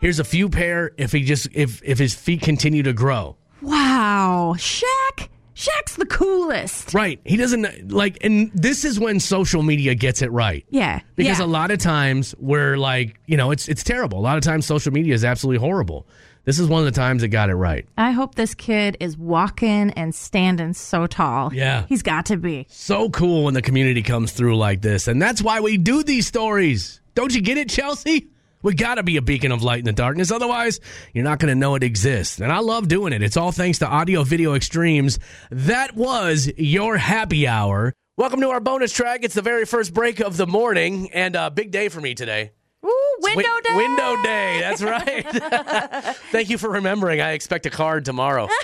[0.00, 4.54] Here's a few pair if he just if if his feet continue to grow." Wow.
[4.56, 5.28] Shaq.
[5.56, 6.92] Shaq's the coolest.
[6.92, 7.18] Right.
[7.24, 10.66] He doesn't like, and this is when social media gets it right.
[10.68, 11.00] Yeah.
[11.16, 11.44] Because yeah.
[11.44, 14.18] a lot of times we're like, you know, it's it's terrible.
[14.18, 16.06] A lot of times social media is absolutely horrible.
[16.44, 17.88] This is one of the times it got it right.
[17.98, 21.52] I hope this kid is walking and standing so tall.
[21.52, 21.86] Yeah.
[21.88, 22.66] He's got to be.
[22.68, 25.08] So cool when the community comes through like this.
[25.08, 27.00] And that's why we do these stories.
[27.16, 28.28] Don't you get it, Chelsea?
[28.62, 30.30] We got to be a beacon of light in the darkness.
[30.30, 30.80] Otherwise,
[31.12, 32.40] you're not going to know it exists.
[32.40, 33.22] And I love doing it.
[33.22, 35.18] It's all thanks to Audio Video Extremes.
[35.50, 37.92] That was your happy hour.
[38.16, 39.20] Welcome to our bonus track.
[39.22, 42.52] It's the very first break of the morning and a big day for me today.
[42.84, 43.76] Ooh, window Wi- day.
[43.76, 44.60] Window day.
[44.60, 46.16] That's right.
[46.32, 47.20] Thank you for remembering.
[47.20, 48.48] I expect a card tomorrow.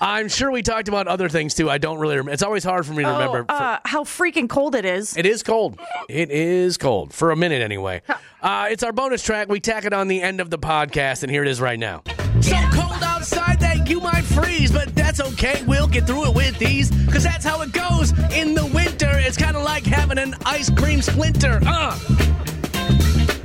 [0.00, 1.68] I'm sure we talked about other things too.
[1.68, 2.32] I don't really remember.
[2.32, 3.44] It's always hard for me to remember.
[3.48, 5.16] Oh, uh, how freaking cold it is.
[5.16, 5.78] It is cold.
[6.08, 8.02] It is cold for a minute anyway.
[8.42, 9.48] Uh, it's our bonus track.
[9.48, 12.02] We tack it on the end of the podcast, and here it is right now.
[12.40, 15.62] So cold outside that you might freeze, but that's okay.
[15.66, 19.10] We'll get through it with these, because that's how it goes in the winter.
[19.12, 21.60] It's kind of like having an ice cream splinter.
[21.66, 21.98] Uh.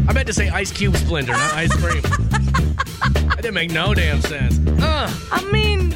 [0.07, 2.01] I meant to say ice cube splinter, not ice cream.
[2.01, 4.57] that didn't make no damn sense.
[4.81, 5.13] Uh.
[5.31, 5.93] I mean,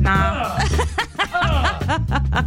[0.00, 0.58] nah.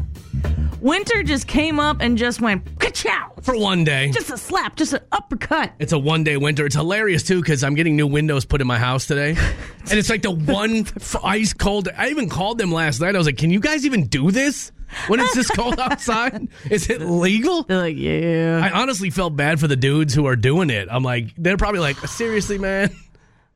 [0.82, 3.32] Winter just came up and just went ka-chow.
[3.42, 4.12] For one day.
[4.12, 5.72] Just a slap, just an uppercut.
[5.80, 6.66] It's a one day winter.
[6.66, 9.30] It's hilarious too because I'm getting new windows put in my house today,
[9.90, 11.88] and it's like the one f- ice cold.
[11.98, 13.16] I even called them last night.
[13.16, 14.74] I was like, "Can you guys even do this
[15.08, 16.50] when it's this cold outside?
[16.70, 20.36] Is it legal?" They're like, "Yeah." I honestly felt bad for the dudes who are
[20.36, 20.90] doing it.
[20.92, 22.94] I'm like, they're probably like, "Seriously, man."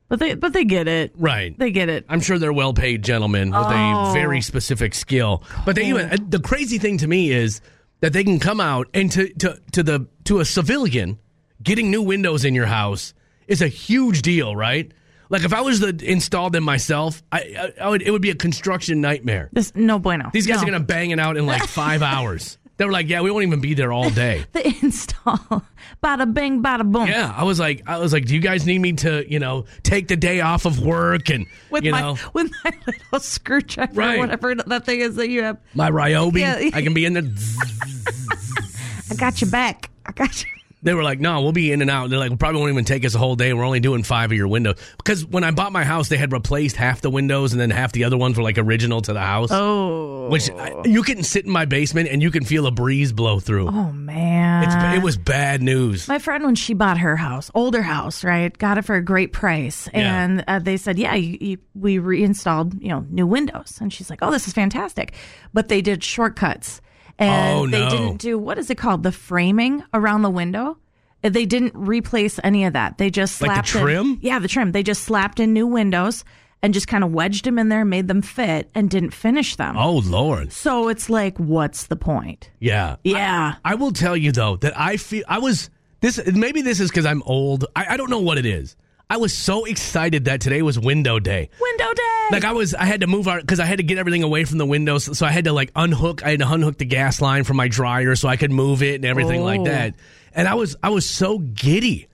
[0.08, 1.12] But they, but they get it.
[1.16, 1.56] Right.
[1.58, 2.06] They get it.
[2.08, 4.10] I'm sure they're well paid gentlemen with Oh.
[4.10, 5.42] a very specific skill.
[5.66, 7.60] But they even uh, the crazy thing to me is
[8.00, 11.18] that they can come out and to, to, to the to a civilian
[11.62, 13.12] getting new windows in your house
[13.48, 14.90] is a huge deal, right?
[15.30, 17.38] Like if I was to install them myself, I,
[17.78, 19.50] I, I would it would be a construction nightmare.
[19.52, 20.30] This no bueno.
[20.32, 20.62] These guys No.
[20.62, 22.56] are gonna bang it out in like five hours.
[22.78, 24.44] They were like, yeah, we won't even be there all day.
[24.52, 25.64] the install.
[26.02, 27.08] Bada bing, bada boom.
[27.08, 29.66] Yeah, I was like, I was like, do you guys need me to, you know,
[29.82, 33.92] take the day off of work and With you my know with my little screwdriver,
[33.94, 34.18] Right.
[34.18, 35.58] whatever that thing is that you have.
[35.74, 36.38] my Ryobi?
[36.40, 36.70] Yeah.
[36.72, 37.22] I can be in the.
[39.10, 39.90] I got your back.
[40.06, 40.50] I got you.
[40.82, 42.08] They were like, no, we'll be in and out.
[42.08, 43.52] They're like, it probably won't even take us a whole day.
[43.52, 44.76] We're only doing five of your windows.
[44.96, 47.90] Because when I bought my house, they had replaced half the windows and then half
[47.92, 49.48] the other ones were like original to the house.
[49.50, 53.12] Oh, Which I, you can sit in my basement and you can feel a breeze
[53.12, 53.66] blow through.
[53.68, 54.62] oh man.
[54.64, 56.06] It's, it was bad news.
[56.08, 59.32] My friend, when she bought her house, older house, right, got it for a great
[59.32, 60.22] price, Yeah.
[60.24, 64.10] and uh, they said, "Yeah, you, you, we reinstalled, you know, new windows." And she's
[64.10, 65.14] like, "Oh, this is fantastic,"
[65.52, 66.80] but they did shortcuts,
[67.18, 67.90] and Oh, they no.
[67.90, 70.78] didn't do what is it called, the framing around the window.
[71.24, 72.98] Uh, They didn't replace any of that.
[72.98, 74.18] They just Like the slapped in- trim?
[74.22, 74.72] yeah, the trim.
[74.72, 76.24] They just slapped in new windows
[76.62, 79.76] and just kind of wedged them in there, made them fit, and didn't finish them.
[79.76, 80.52] Oh, Lord.
[80.52, 82.50] So it's like, what's the point?
[82.60, 82.96] Yeah.
[83.04, 83.54] Yeah.
[83.64, 87.06] I will tell you though that I feel I was this maybe this is because
[87.06, 87.64] I'm old.
[87.76, 88.76] I, I don't know what it is.
[89.10, 91.48] I was so excited that today was window day.
[91.60, 92.26] Window day.
[92.30, 94.44] Like I was, I had to move our because I had to get everything away
[94.44, 95.16] from the windows.
[95.16, 96.22] So I had to like unhook.
[96.22, 98.96] I had to unhook the gas line from my dryer so I could move it
[98.96, 99.64] and everything like Oh.
[99.64, 99.94] that.
[100.34, 102.06] And I was, I was so giddy.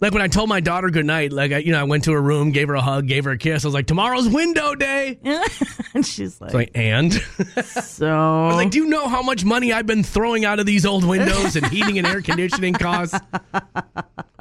[0.00, 2.12] Like when I told my daughter good night, like I, you know, I went to
[2.12, 3.64] her room, gave her a hug, gave her a kiss.
[3.64, 5.18] I was like, "Tomorrow's window day."
[5.94, 8.08] and she's like, like, and so.
[8.08, 10.86] I was like, "Do you know how much money I've been throwing out of these
[10.86, 13.18] old windows and heating and air conditioning costs?"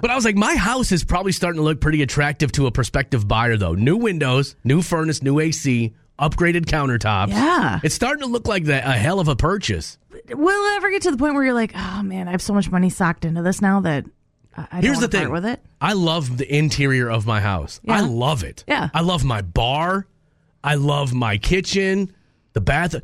[0.02, 2.72] But I was like, my house is probably starting to look pretty attractive to a
[2.72, 3.74] prospective buyer, though.
[3.74, 7.30] New windows, new furnace, new AC, upgraded countertops.
[7.32, 7.80] Yeah.
[7.84, 9.98] It's starting to look like that, a hell of a purchase.
[10.30, 12.54] will it ever get to the point where you're like, oh man, I have so
[12.54, 14.06] much money socked into this now that
[14.58, 15.62] I, Here's the thing with it.
[15.80, 17.80] I love the interior of my house.
[17.84, 17.98] Yeah.
[17.98, 18.64] I love it.
[18.68, 18.90] Yeah.
[18.94, 20.06] I love my bar.
[20.64, 22.14] I love my kitchen,
[22.54, 22.96] the bath.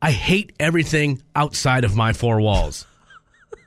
[0.00, 2.86] I hate everything outside of my four walls.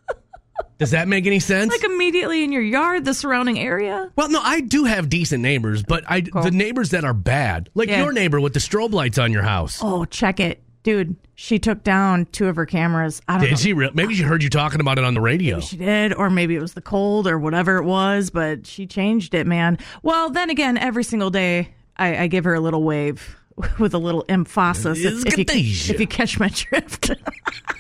[0.80, 1.72] Does that make any sense?
[1.72, 4.12] Like immediately in your yard, the surrounding area.
[4.16, 7.88] Well, no, I do have decent neighbors, but I the neighbors that are bad, like
[7.90, 8.04] Yeah.
[8.04, 9.80] your neighbor with the strobe lights on your house.
[9.82, 11.18] Oh, check it, dude.
[11.34, 13.22] She took down two of her cameras.
[13.28, 13.56] I don't know.
[13.58, 13.74] She?
[13.74, 15.60] Re- maybe she heard you talking about it on the radio.
[15.60, 19.34] She did, or maybe it was the cold or whatever it was, but she changed
[19.34, 19.78] it, man.
[20.02, 23.36] Well, then again, every single day I, I give her a little wave
[23.80, 25.00] with a little emphasis.
[25.04, 27.12] If, if, you, if you catch my drift.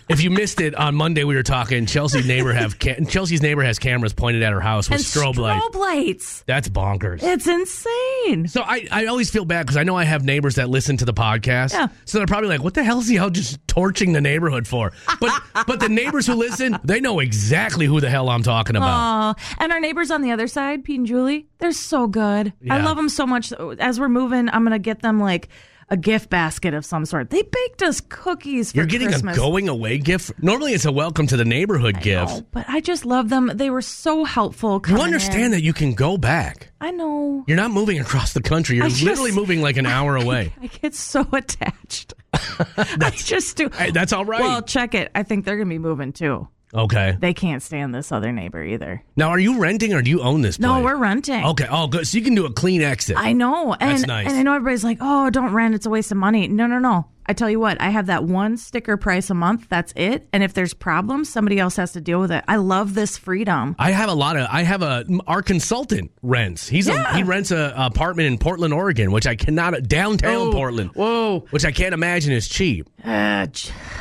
[0.08, 1.88] If you missed it on Monday, we were talking.
[1.88, 5.66] Chelsea's neighbor have Chelsea's neighbor has cameras pointed at her house with and strobe, lights.
[5.66, 6.44] strobe lights.
[6.46, 7.24] That's bonkers.
[7.24, 8.48] It's insane.
[8.48, 11.06] So I, I always feel bad because I know I have neighbors that listen to
[11.06, 11.74] the podcast.
[11.74, 11.88] Yeah.
[12.06, 14.94] So they're probably like, "What the hell is he out just torching the neighborhood for?"
[15.20, 18.88] But but the neighbors who listen, they know exactly who the hell I'm talking about.
[18.88, 19.34] Aw.
[19.58, 22.54] And our neighbors on the other side, Pete and Julie, they're so good.
[22.70, 23.52] I love them so much.
[23.80, 25.50] As we're moving, I'm going to get them like
[25.90, 27.30] a gift basket of some sort.
[27.30, 29.38] They baked us cookies for You're getting Christmas.
[29.38, 30.32] a going away gift.
[30.42, 32.32] Normally, it's a welcome to the neighborhood gift.
[32.34, 33.52] Oh, but I just love them.
[33.54, 34.82] They were so helpful.
[34.88, 35.52] You understand in.
[35.52, 36.72] that you can go back.
[36.82, 37.44] I know.
[37.48, 38.78] You're not moving across the country.
[38.78, 40.54] You're just- literally moving like an hour away.
[40.62, 42.14] I get so attached.
[42.34, 43.70] I just do.
[43.70, 44.42] Hey, that's all right.
[44.42, 45.12] Well, check it.
[45.16, 46.48] I think they're going to be moving too.
[46.74, 47.18] Okay.
[47.20, 49.04] They can't stand this other neighbor either.
[49.16, 50.60] Now, are you renting or do you own this?
[50.60, 51.44] No, we're renting.
[51.46, 51.68] Okay.
[51.70, 52.08] Oh, good.
[52.08, 53.18] So you can do a clean exit.
[53.18, 53.74] I know.
[53.74, 54.28] And, That's nice.
[54.28, 55.76] and I know everybody's like, oh, don't rent.
[55.76, 56.48] It's a waste of money.
[56.48, 57.08] No, no, no.
[57.28, 59.68] I tell you what, I have that one sticker price a month.
[59.70, 60.28] That's it.
[60.32, 62.44] And if there's problems, somebody else has to deal with it.
[62.48, 63.76] I love this freedom.
[63.80, 64.48] I have a lot of.
[64.52, 66.68] I have a our consultant rents.
[66.68, 70.52] He's a, he rents a, a apartment in Portland, Oregon, which I cannot downtown Oh,
[70.52, 70.92] Portland.
[70.94, 71.46] Whoa.
[71.50, 72.88] Which I can't imagine is cheap.
[73.04, 73.48] Uh,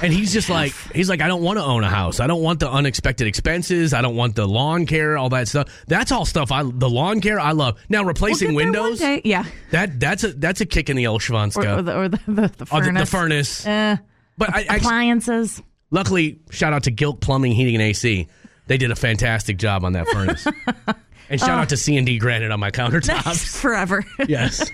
[0.03, 2.21] And he's just like he's like I don't want to own a house.
[2.21, 3.93] I don't want the unexpected expenses.
[3.95, 5.69] I don't want the lawn care, all that stuff.
[5.87, 7.79] That's all stuff I the lawn care I love.
[7.89, 9.01] Now we'll replacing one windows.
[9.25, 9.45] Yeah.
[9.71, 11.79] That that's a that's a kick in the old Or, Schwanska.
[11.79, 13.11] or the, or the, the, the Oh, furnace.
[13.11, 13.67] the furnace.
[13.67, 13.97] Eh,
[14.39, 15.63] but I, I appliances.
[15.91, 18.29] luckily shout out to Gilt Plumbing, Heating and AC.
[18.67, 20.47] They did a fantastic job on that furnace.
[21.29, 21.63] and shout Oh.
[21.63, 23.57] out to C and D Granite on my countertops.
[23.61, 24.05] Forever.
[24.27, 24.71] yes.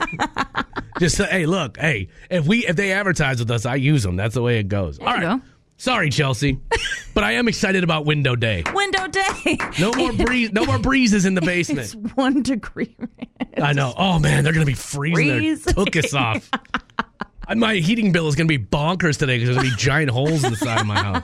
[0.98, 4.16] Just say, hey, look, hey, if we if they advertise with us, I use them.
[4.16, 4.98] That's the way it goes.
[4.98, 5.20] All right.
[5.20, 5.40] go.
[5.76, 6.60] Sorry, Chelsea,
[7.14, 8.62] but I am excited about window day.
[8.74, 9.56] Window day.
[9.78, 10.52] No more breeze.
[10.52, 11.94] No more breezes in the basement.
[11.94, 12.94] It's one degree.
[13.56, 13.94] I know.
[13.96, 15.64] Oh man, they're gonna be freezing Freeze.
[15.64, 16.50] their took us off.
[17.54, 20.50] My heating bill is gonna be bonkers today because there's gonna be giant holes in
[20.50, 21.22] the side of my house.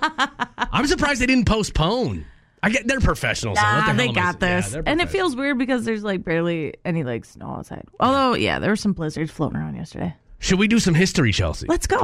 [0.73, 2.25] I'm surprised they didn't postpone.
[2.63, 3.59] I get they're professionals.
[3.59, 4.17] so the they I got?
[4.43, 4.73] Yeah, this.
[4.73, 7.85] they're and it feels weird because there's like barely any like snow outside.
[8.01, 10.15] Although, yeah, there were some blizzards floating around yesterday.
[10.39, 11.67] Should we do some history, Chelsea?
[11.69, 12.01] Let's go.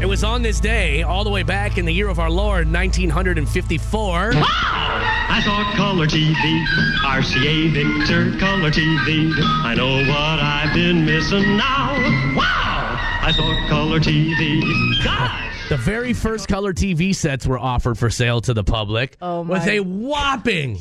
[0.00, 2.72] It was on this day, all the way back in the year of our Lord,
[2.72, 4.30] 1954.
[4.32, 4.40] Wow!
[4.42, 6.64] I saw color TV,
[7.04, 9.30] RCA Victor color TV.
[9.62, 11.92] I know what I've been missing now.
[12.34, 12.96] Wow!
[13.22, 15.04] I saw color TV.
[15.04, 15.68] Gosh!
[15.68, 19.66] The very first color TV sets were offered for sale to the public Oh, with
[19.66, 20.80] a whopping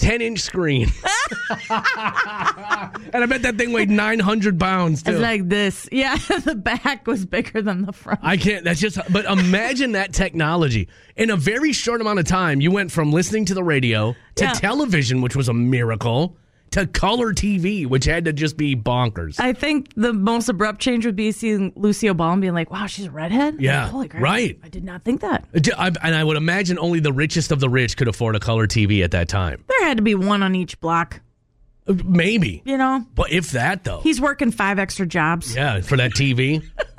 [0.00, 0.88] 10 inch screen.
[1.70, 1.84] and
[3.22, 5.12] I bet that thing weighed 900 pounds, too.
[5.12, 5.88] It's like this.
[5.92, 8.20] Yeah, the back was bigger than the front.
[8.22, 8.64] I can't.
[8.64, 8.98] That's just.
[9.12, 12.60] But imagine that technology in a very short amount of time.
[12.60, 14.52] You went from listening to the radio to Yeah.
[14.52, 16.36] television, which was a miracle,
[16.72, 19.40] to color TV, which had to just be bonkers.
[19.40, 22.86] I think the most abrupt change would be seeing Lucille Ball and being like, wow,
[22.86, 23.56] she's a redhead?
[23.60, 24.22] Yeah, Holy crap.
[24.22, 24.58] right.
[24.62, 25.44] I did not think that.
[25.76, 28.66] I- and I would imagine only the richest of the rich could afford a color
[28.66, 29.64] TV at that time.
[29.68, 31.20] There had to be one on each block,
[31.88, 33.04] uh, Maybe, you know?
[33.14, 35.54] but if that though, He's working five extra jobs.
[35.54, 36.62] yeah, for that TV.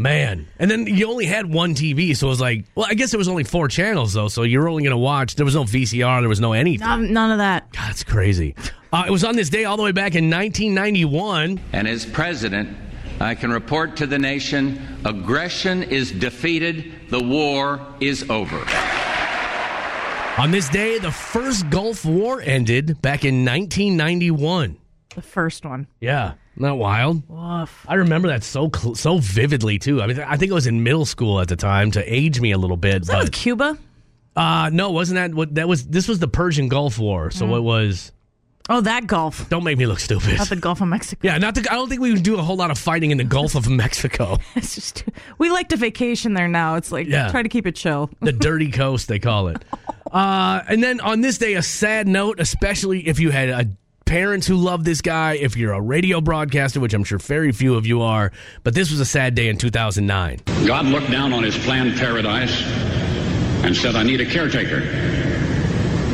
[0.00, 3.10] Man, and then you only had one TV, so it was like, well, I guess
[3.10, 5.34] there was only four channels though, so you're only going to watch.
[5.34, 6.86] There was no VCR, there was no anything.
[6.86, 7.70] None, none of that.
[7.72, 8.54] God, that's crazy.
[8.94, 11.60] Uh, it was on this day all the way back in 1991.
[11.74, 12.74] And as president,
[13.20, 18.64] I can report to the nation aggression is defeated, the war is over.
[20.38, 24.78] On this day, the first Gulf War ended back in 1991.
[25.14, 25.88] The first one.
[26.00, 27.22] Yeah, not wild.
[27.28, 27.84] Woof.
[27.88, 30.00] I remember that so cl- so vividly too.
[30.02, 32.52] I mean, I think I was in middle school at the time to age me
[32.52, 33.06] a little bit.
[33.06, 33.78] That was but Cuba?
[34.36, 35.86] uh, no, wasn't that what that was?
[35.86, 38.12] This was the Persian Gulf War, so it was.
[38.72, 39.48] Oh, that Gulf.
[39.48, 40.38] Don't make me look stupid.
[40.38, 41.20] Not the Gulf of Mexico.
[41.26, 41.66] yeah, not the.
[41.68, 43.68] I don't think we would do a whole lot of fighting in the Gulf of
[43.68, 45.02] Mexico, It's just,
[45.38, 46.76] we like to vacation there now.
[46.76, 47.30] It's like, Yeah.
[47.32, 48.10] try to keep it chill.
[48.20, 49.64] the dirty coast they call it.
[50.12, 53.70] Uh, and then on this day, a sad note, especially if you had a
[54.10, 57.76] parents who love this guy, if you're a radio broadcaster, which I'm sure very few
[57.76, 58.32] of you are,
[58.64, 60.40] but this was a sad day in 2009.
[60.66, 62.60] God looked down on his planned paradise
[63.62, 64.80] and said, I need a caretaker.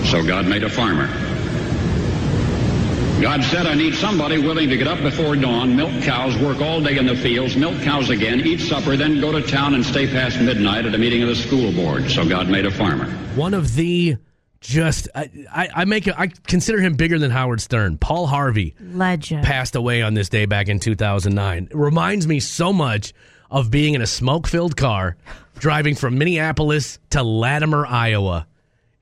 [0.04, 1.06] So God made a farmer.
[3.22, 6.82] God said, I need somebody willing to get up before dawn, milk cows, work all
[6.82, 10.06] day in the fields, milk cows again, eat supper, then go to town and stay
[10.06, 12.10] past midnight at a meeting of the school board.
[12.10, 13.06] So God made a farmer.
[13.36, 14.18] One of the
[14.60, 17.98] just I, I, I make I consider him bigger than Howard Stern.
[17.98, 19.44] Paul Harvey Legend.
[19.44, 21.68] passed away on this day back in 2009.
[21.70, 23.12] It reminds me so much
[23.50, 25.16] of being in a smoke filled car
[25.58, 28.46] driving from Minneapolis to Latimer, Iowa.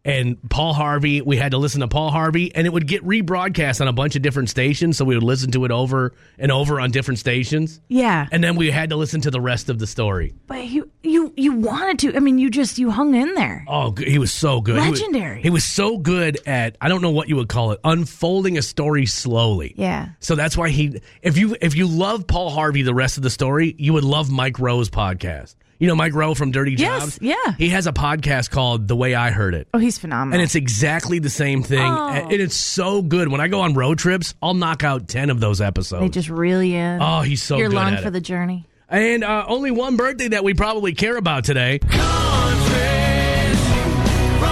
[0.04, 3.80] And Paul Harvey, we had to listen to Paul Harvey, and it would get rebroadcast
[3.80, 4.98] on a bunch of different stations.
[4.98, 7.80] So we would listen to it over and over on different stations.
[7.88, 8.26] Yeah.
[8.30, 10.34] And then we had to listen to the rest of the story.
[10.46, 12.16] But you, you, you wanted to.
[12.16, 13.64] I mean, you just, you hung in there.
[13.66, 14.82] Oh, he was so good.
[14.82, 15.42] He was- Legendary.
[15.42, 18.62] He was, so good at I don't know what you would call it, unfolding a
[18.62, 19.74] story slowly.
[19.76, 20.10] Yeah.
[20.20, 23.30] So that's why he if you if you love Paul Harvey the rest of the
[23.30, 25.54] story, you would love Mike Rowe's podcast.
[25.78, 27.18] You know Mike Rowe from Dirty Jobs?
[27.20, 27.54] Yes, yeah.
[27.58, 29.66] He has a podcast called The Way I Heard It.
[29.74, 30.34] Oh, he's phenomenal.
[30.34, 31.80] And it's exactly the same thing.
[31.80, 32.08] Oh.
[32.08, 33.28] And it's so good.
[33.28, 36.02] When I go on road trips, I'll knock out 10 of those episodes.
[36.02, 37.02] they just really in.
[37.02, 37.60] Oh, he's so good.
[37.60, 38.12] You're good along at for it.
[38.12, 38.66] the journey.
[38.88, 41.78] and uh, only one birthday that we probably care about today.
[41.78, 41.90] From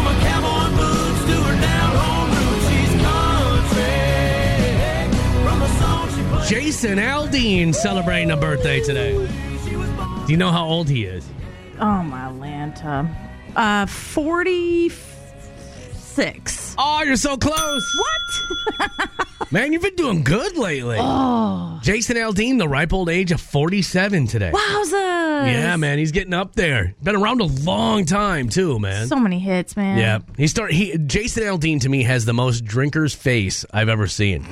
[0.06, 2.92] a cowboy boots to her down home roots, she's
[3.76, 5.08] country.
[5.44, 9.28] From the song she put Jason Aldean celebrating a birthday today.
[10.26, 11.26] Do you know how old he is?
[11.80, 13.08] Oh my Lanta.
[13.56, 14.92] Uh, forty-six.
[16.78, 17.96] Oh, you're so close.
[17.98, 18.20] What?
[19.52, 20.96] Man, you've been doing good lately.
[20.98, 21.78] Oh.
[21.82, 24.50] Jason Aldean, the ripe old age of 47 today.
[24.50, 25.46] Wowzers.
[25.52, 26.94] Yeah, man, he's getting up there.
[27.02, 29.08] Been around a long time too, man.
[29.08, 29.98] So many hits, man.
[29.98, 30.72] yeah, he start.
[30.72, 34.46] He Jason Aldean to me has the most drinker's face I've ever seen.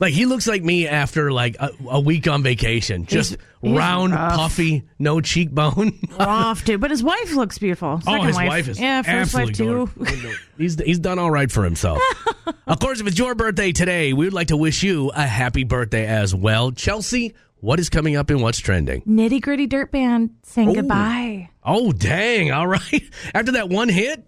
[0.00, 4.14] Like he looks like me after like a, a week on vacation, just he's round,
[4.14, 4.34] rough.
[4.34, 5.92] puffy, no cheekbone.
[6.18, 8.00] Rough too, but his wife looks beautiful.
[8.06, 9.90] oh, his wife, is yeah, first wife too.
[10.58, 12.00] he's he's done all right for himself.
[12.66, 15.64] of course, if it's your birthday today, we would like to wish you a happy
[15.64, 17.34] birthday as well, Chelsea.
[17.60, 19.02] What is coming up and what's trending?
[19.02, 20.74] Nitty gritty dirt band saying Oh.
[20.74, 21.50] goodbye.
[21.62, 22.50] Oh, dang!
[22.52, 23.02] All right,
[23.34, 24.24] after that one hit.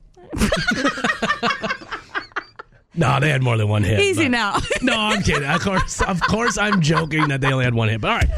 [2.95, 4.01] No, they had more than one hit.
[4.01, 4.59] Easy but- now.
[4.82, 5.49] No, I'm kidding.
[5.49, 8.01] Of course, of course, I'm joking that they only had one hit.
[8.01, 8.30] But all right.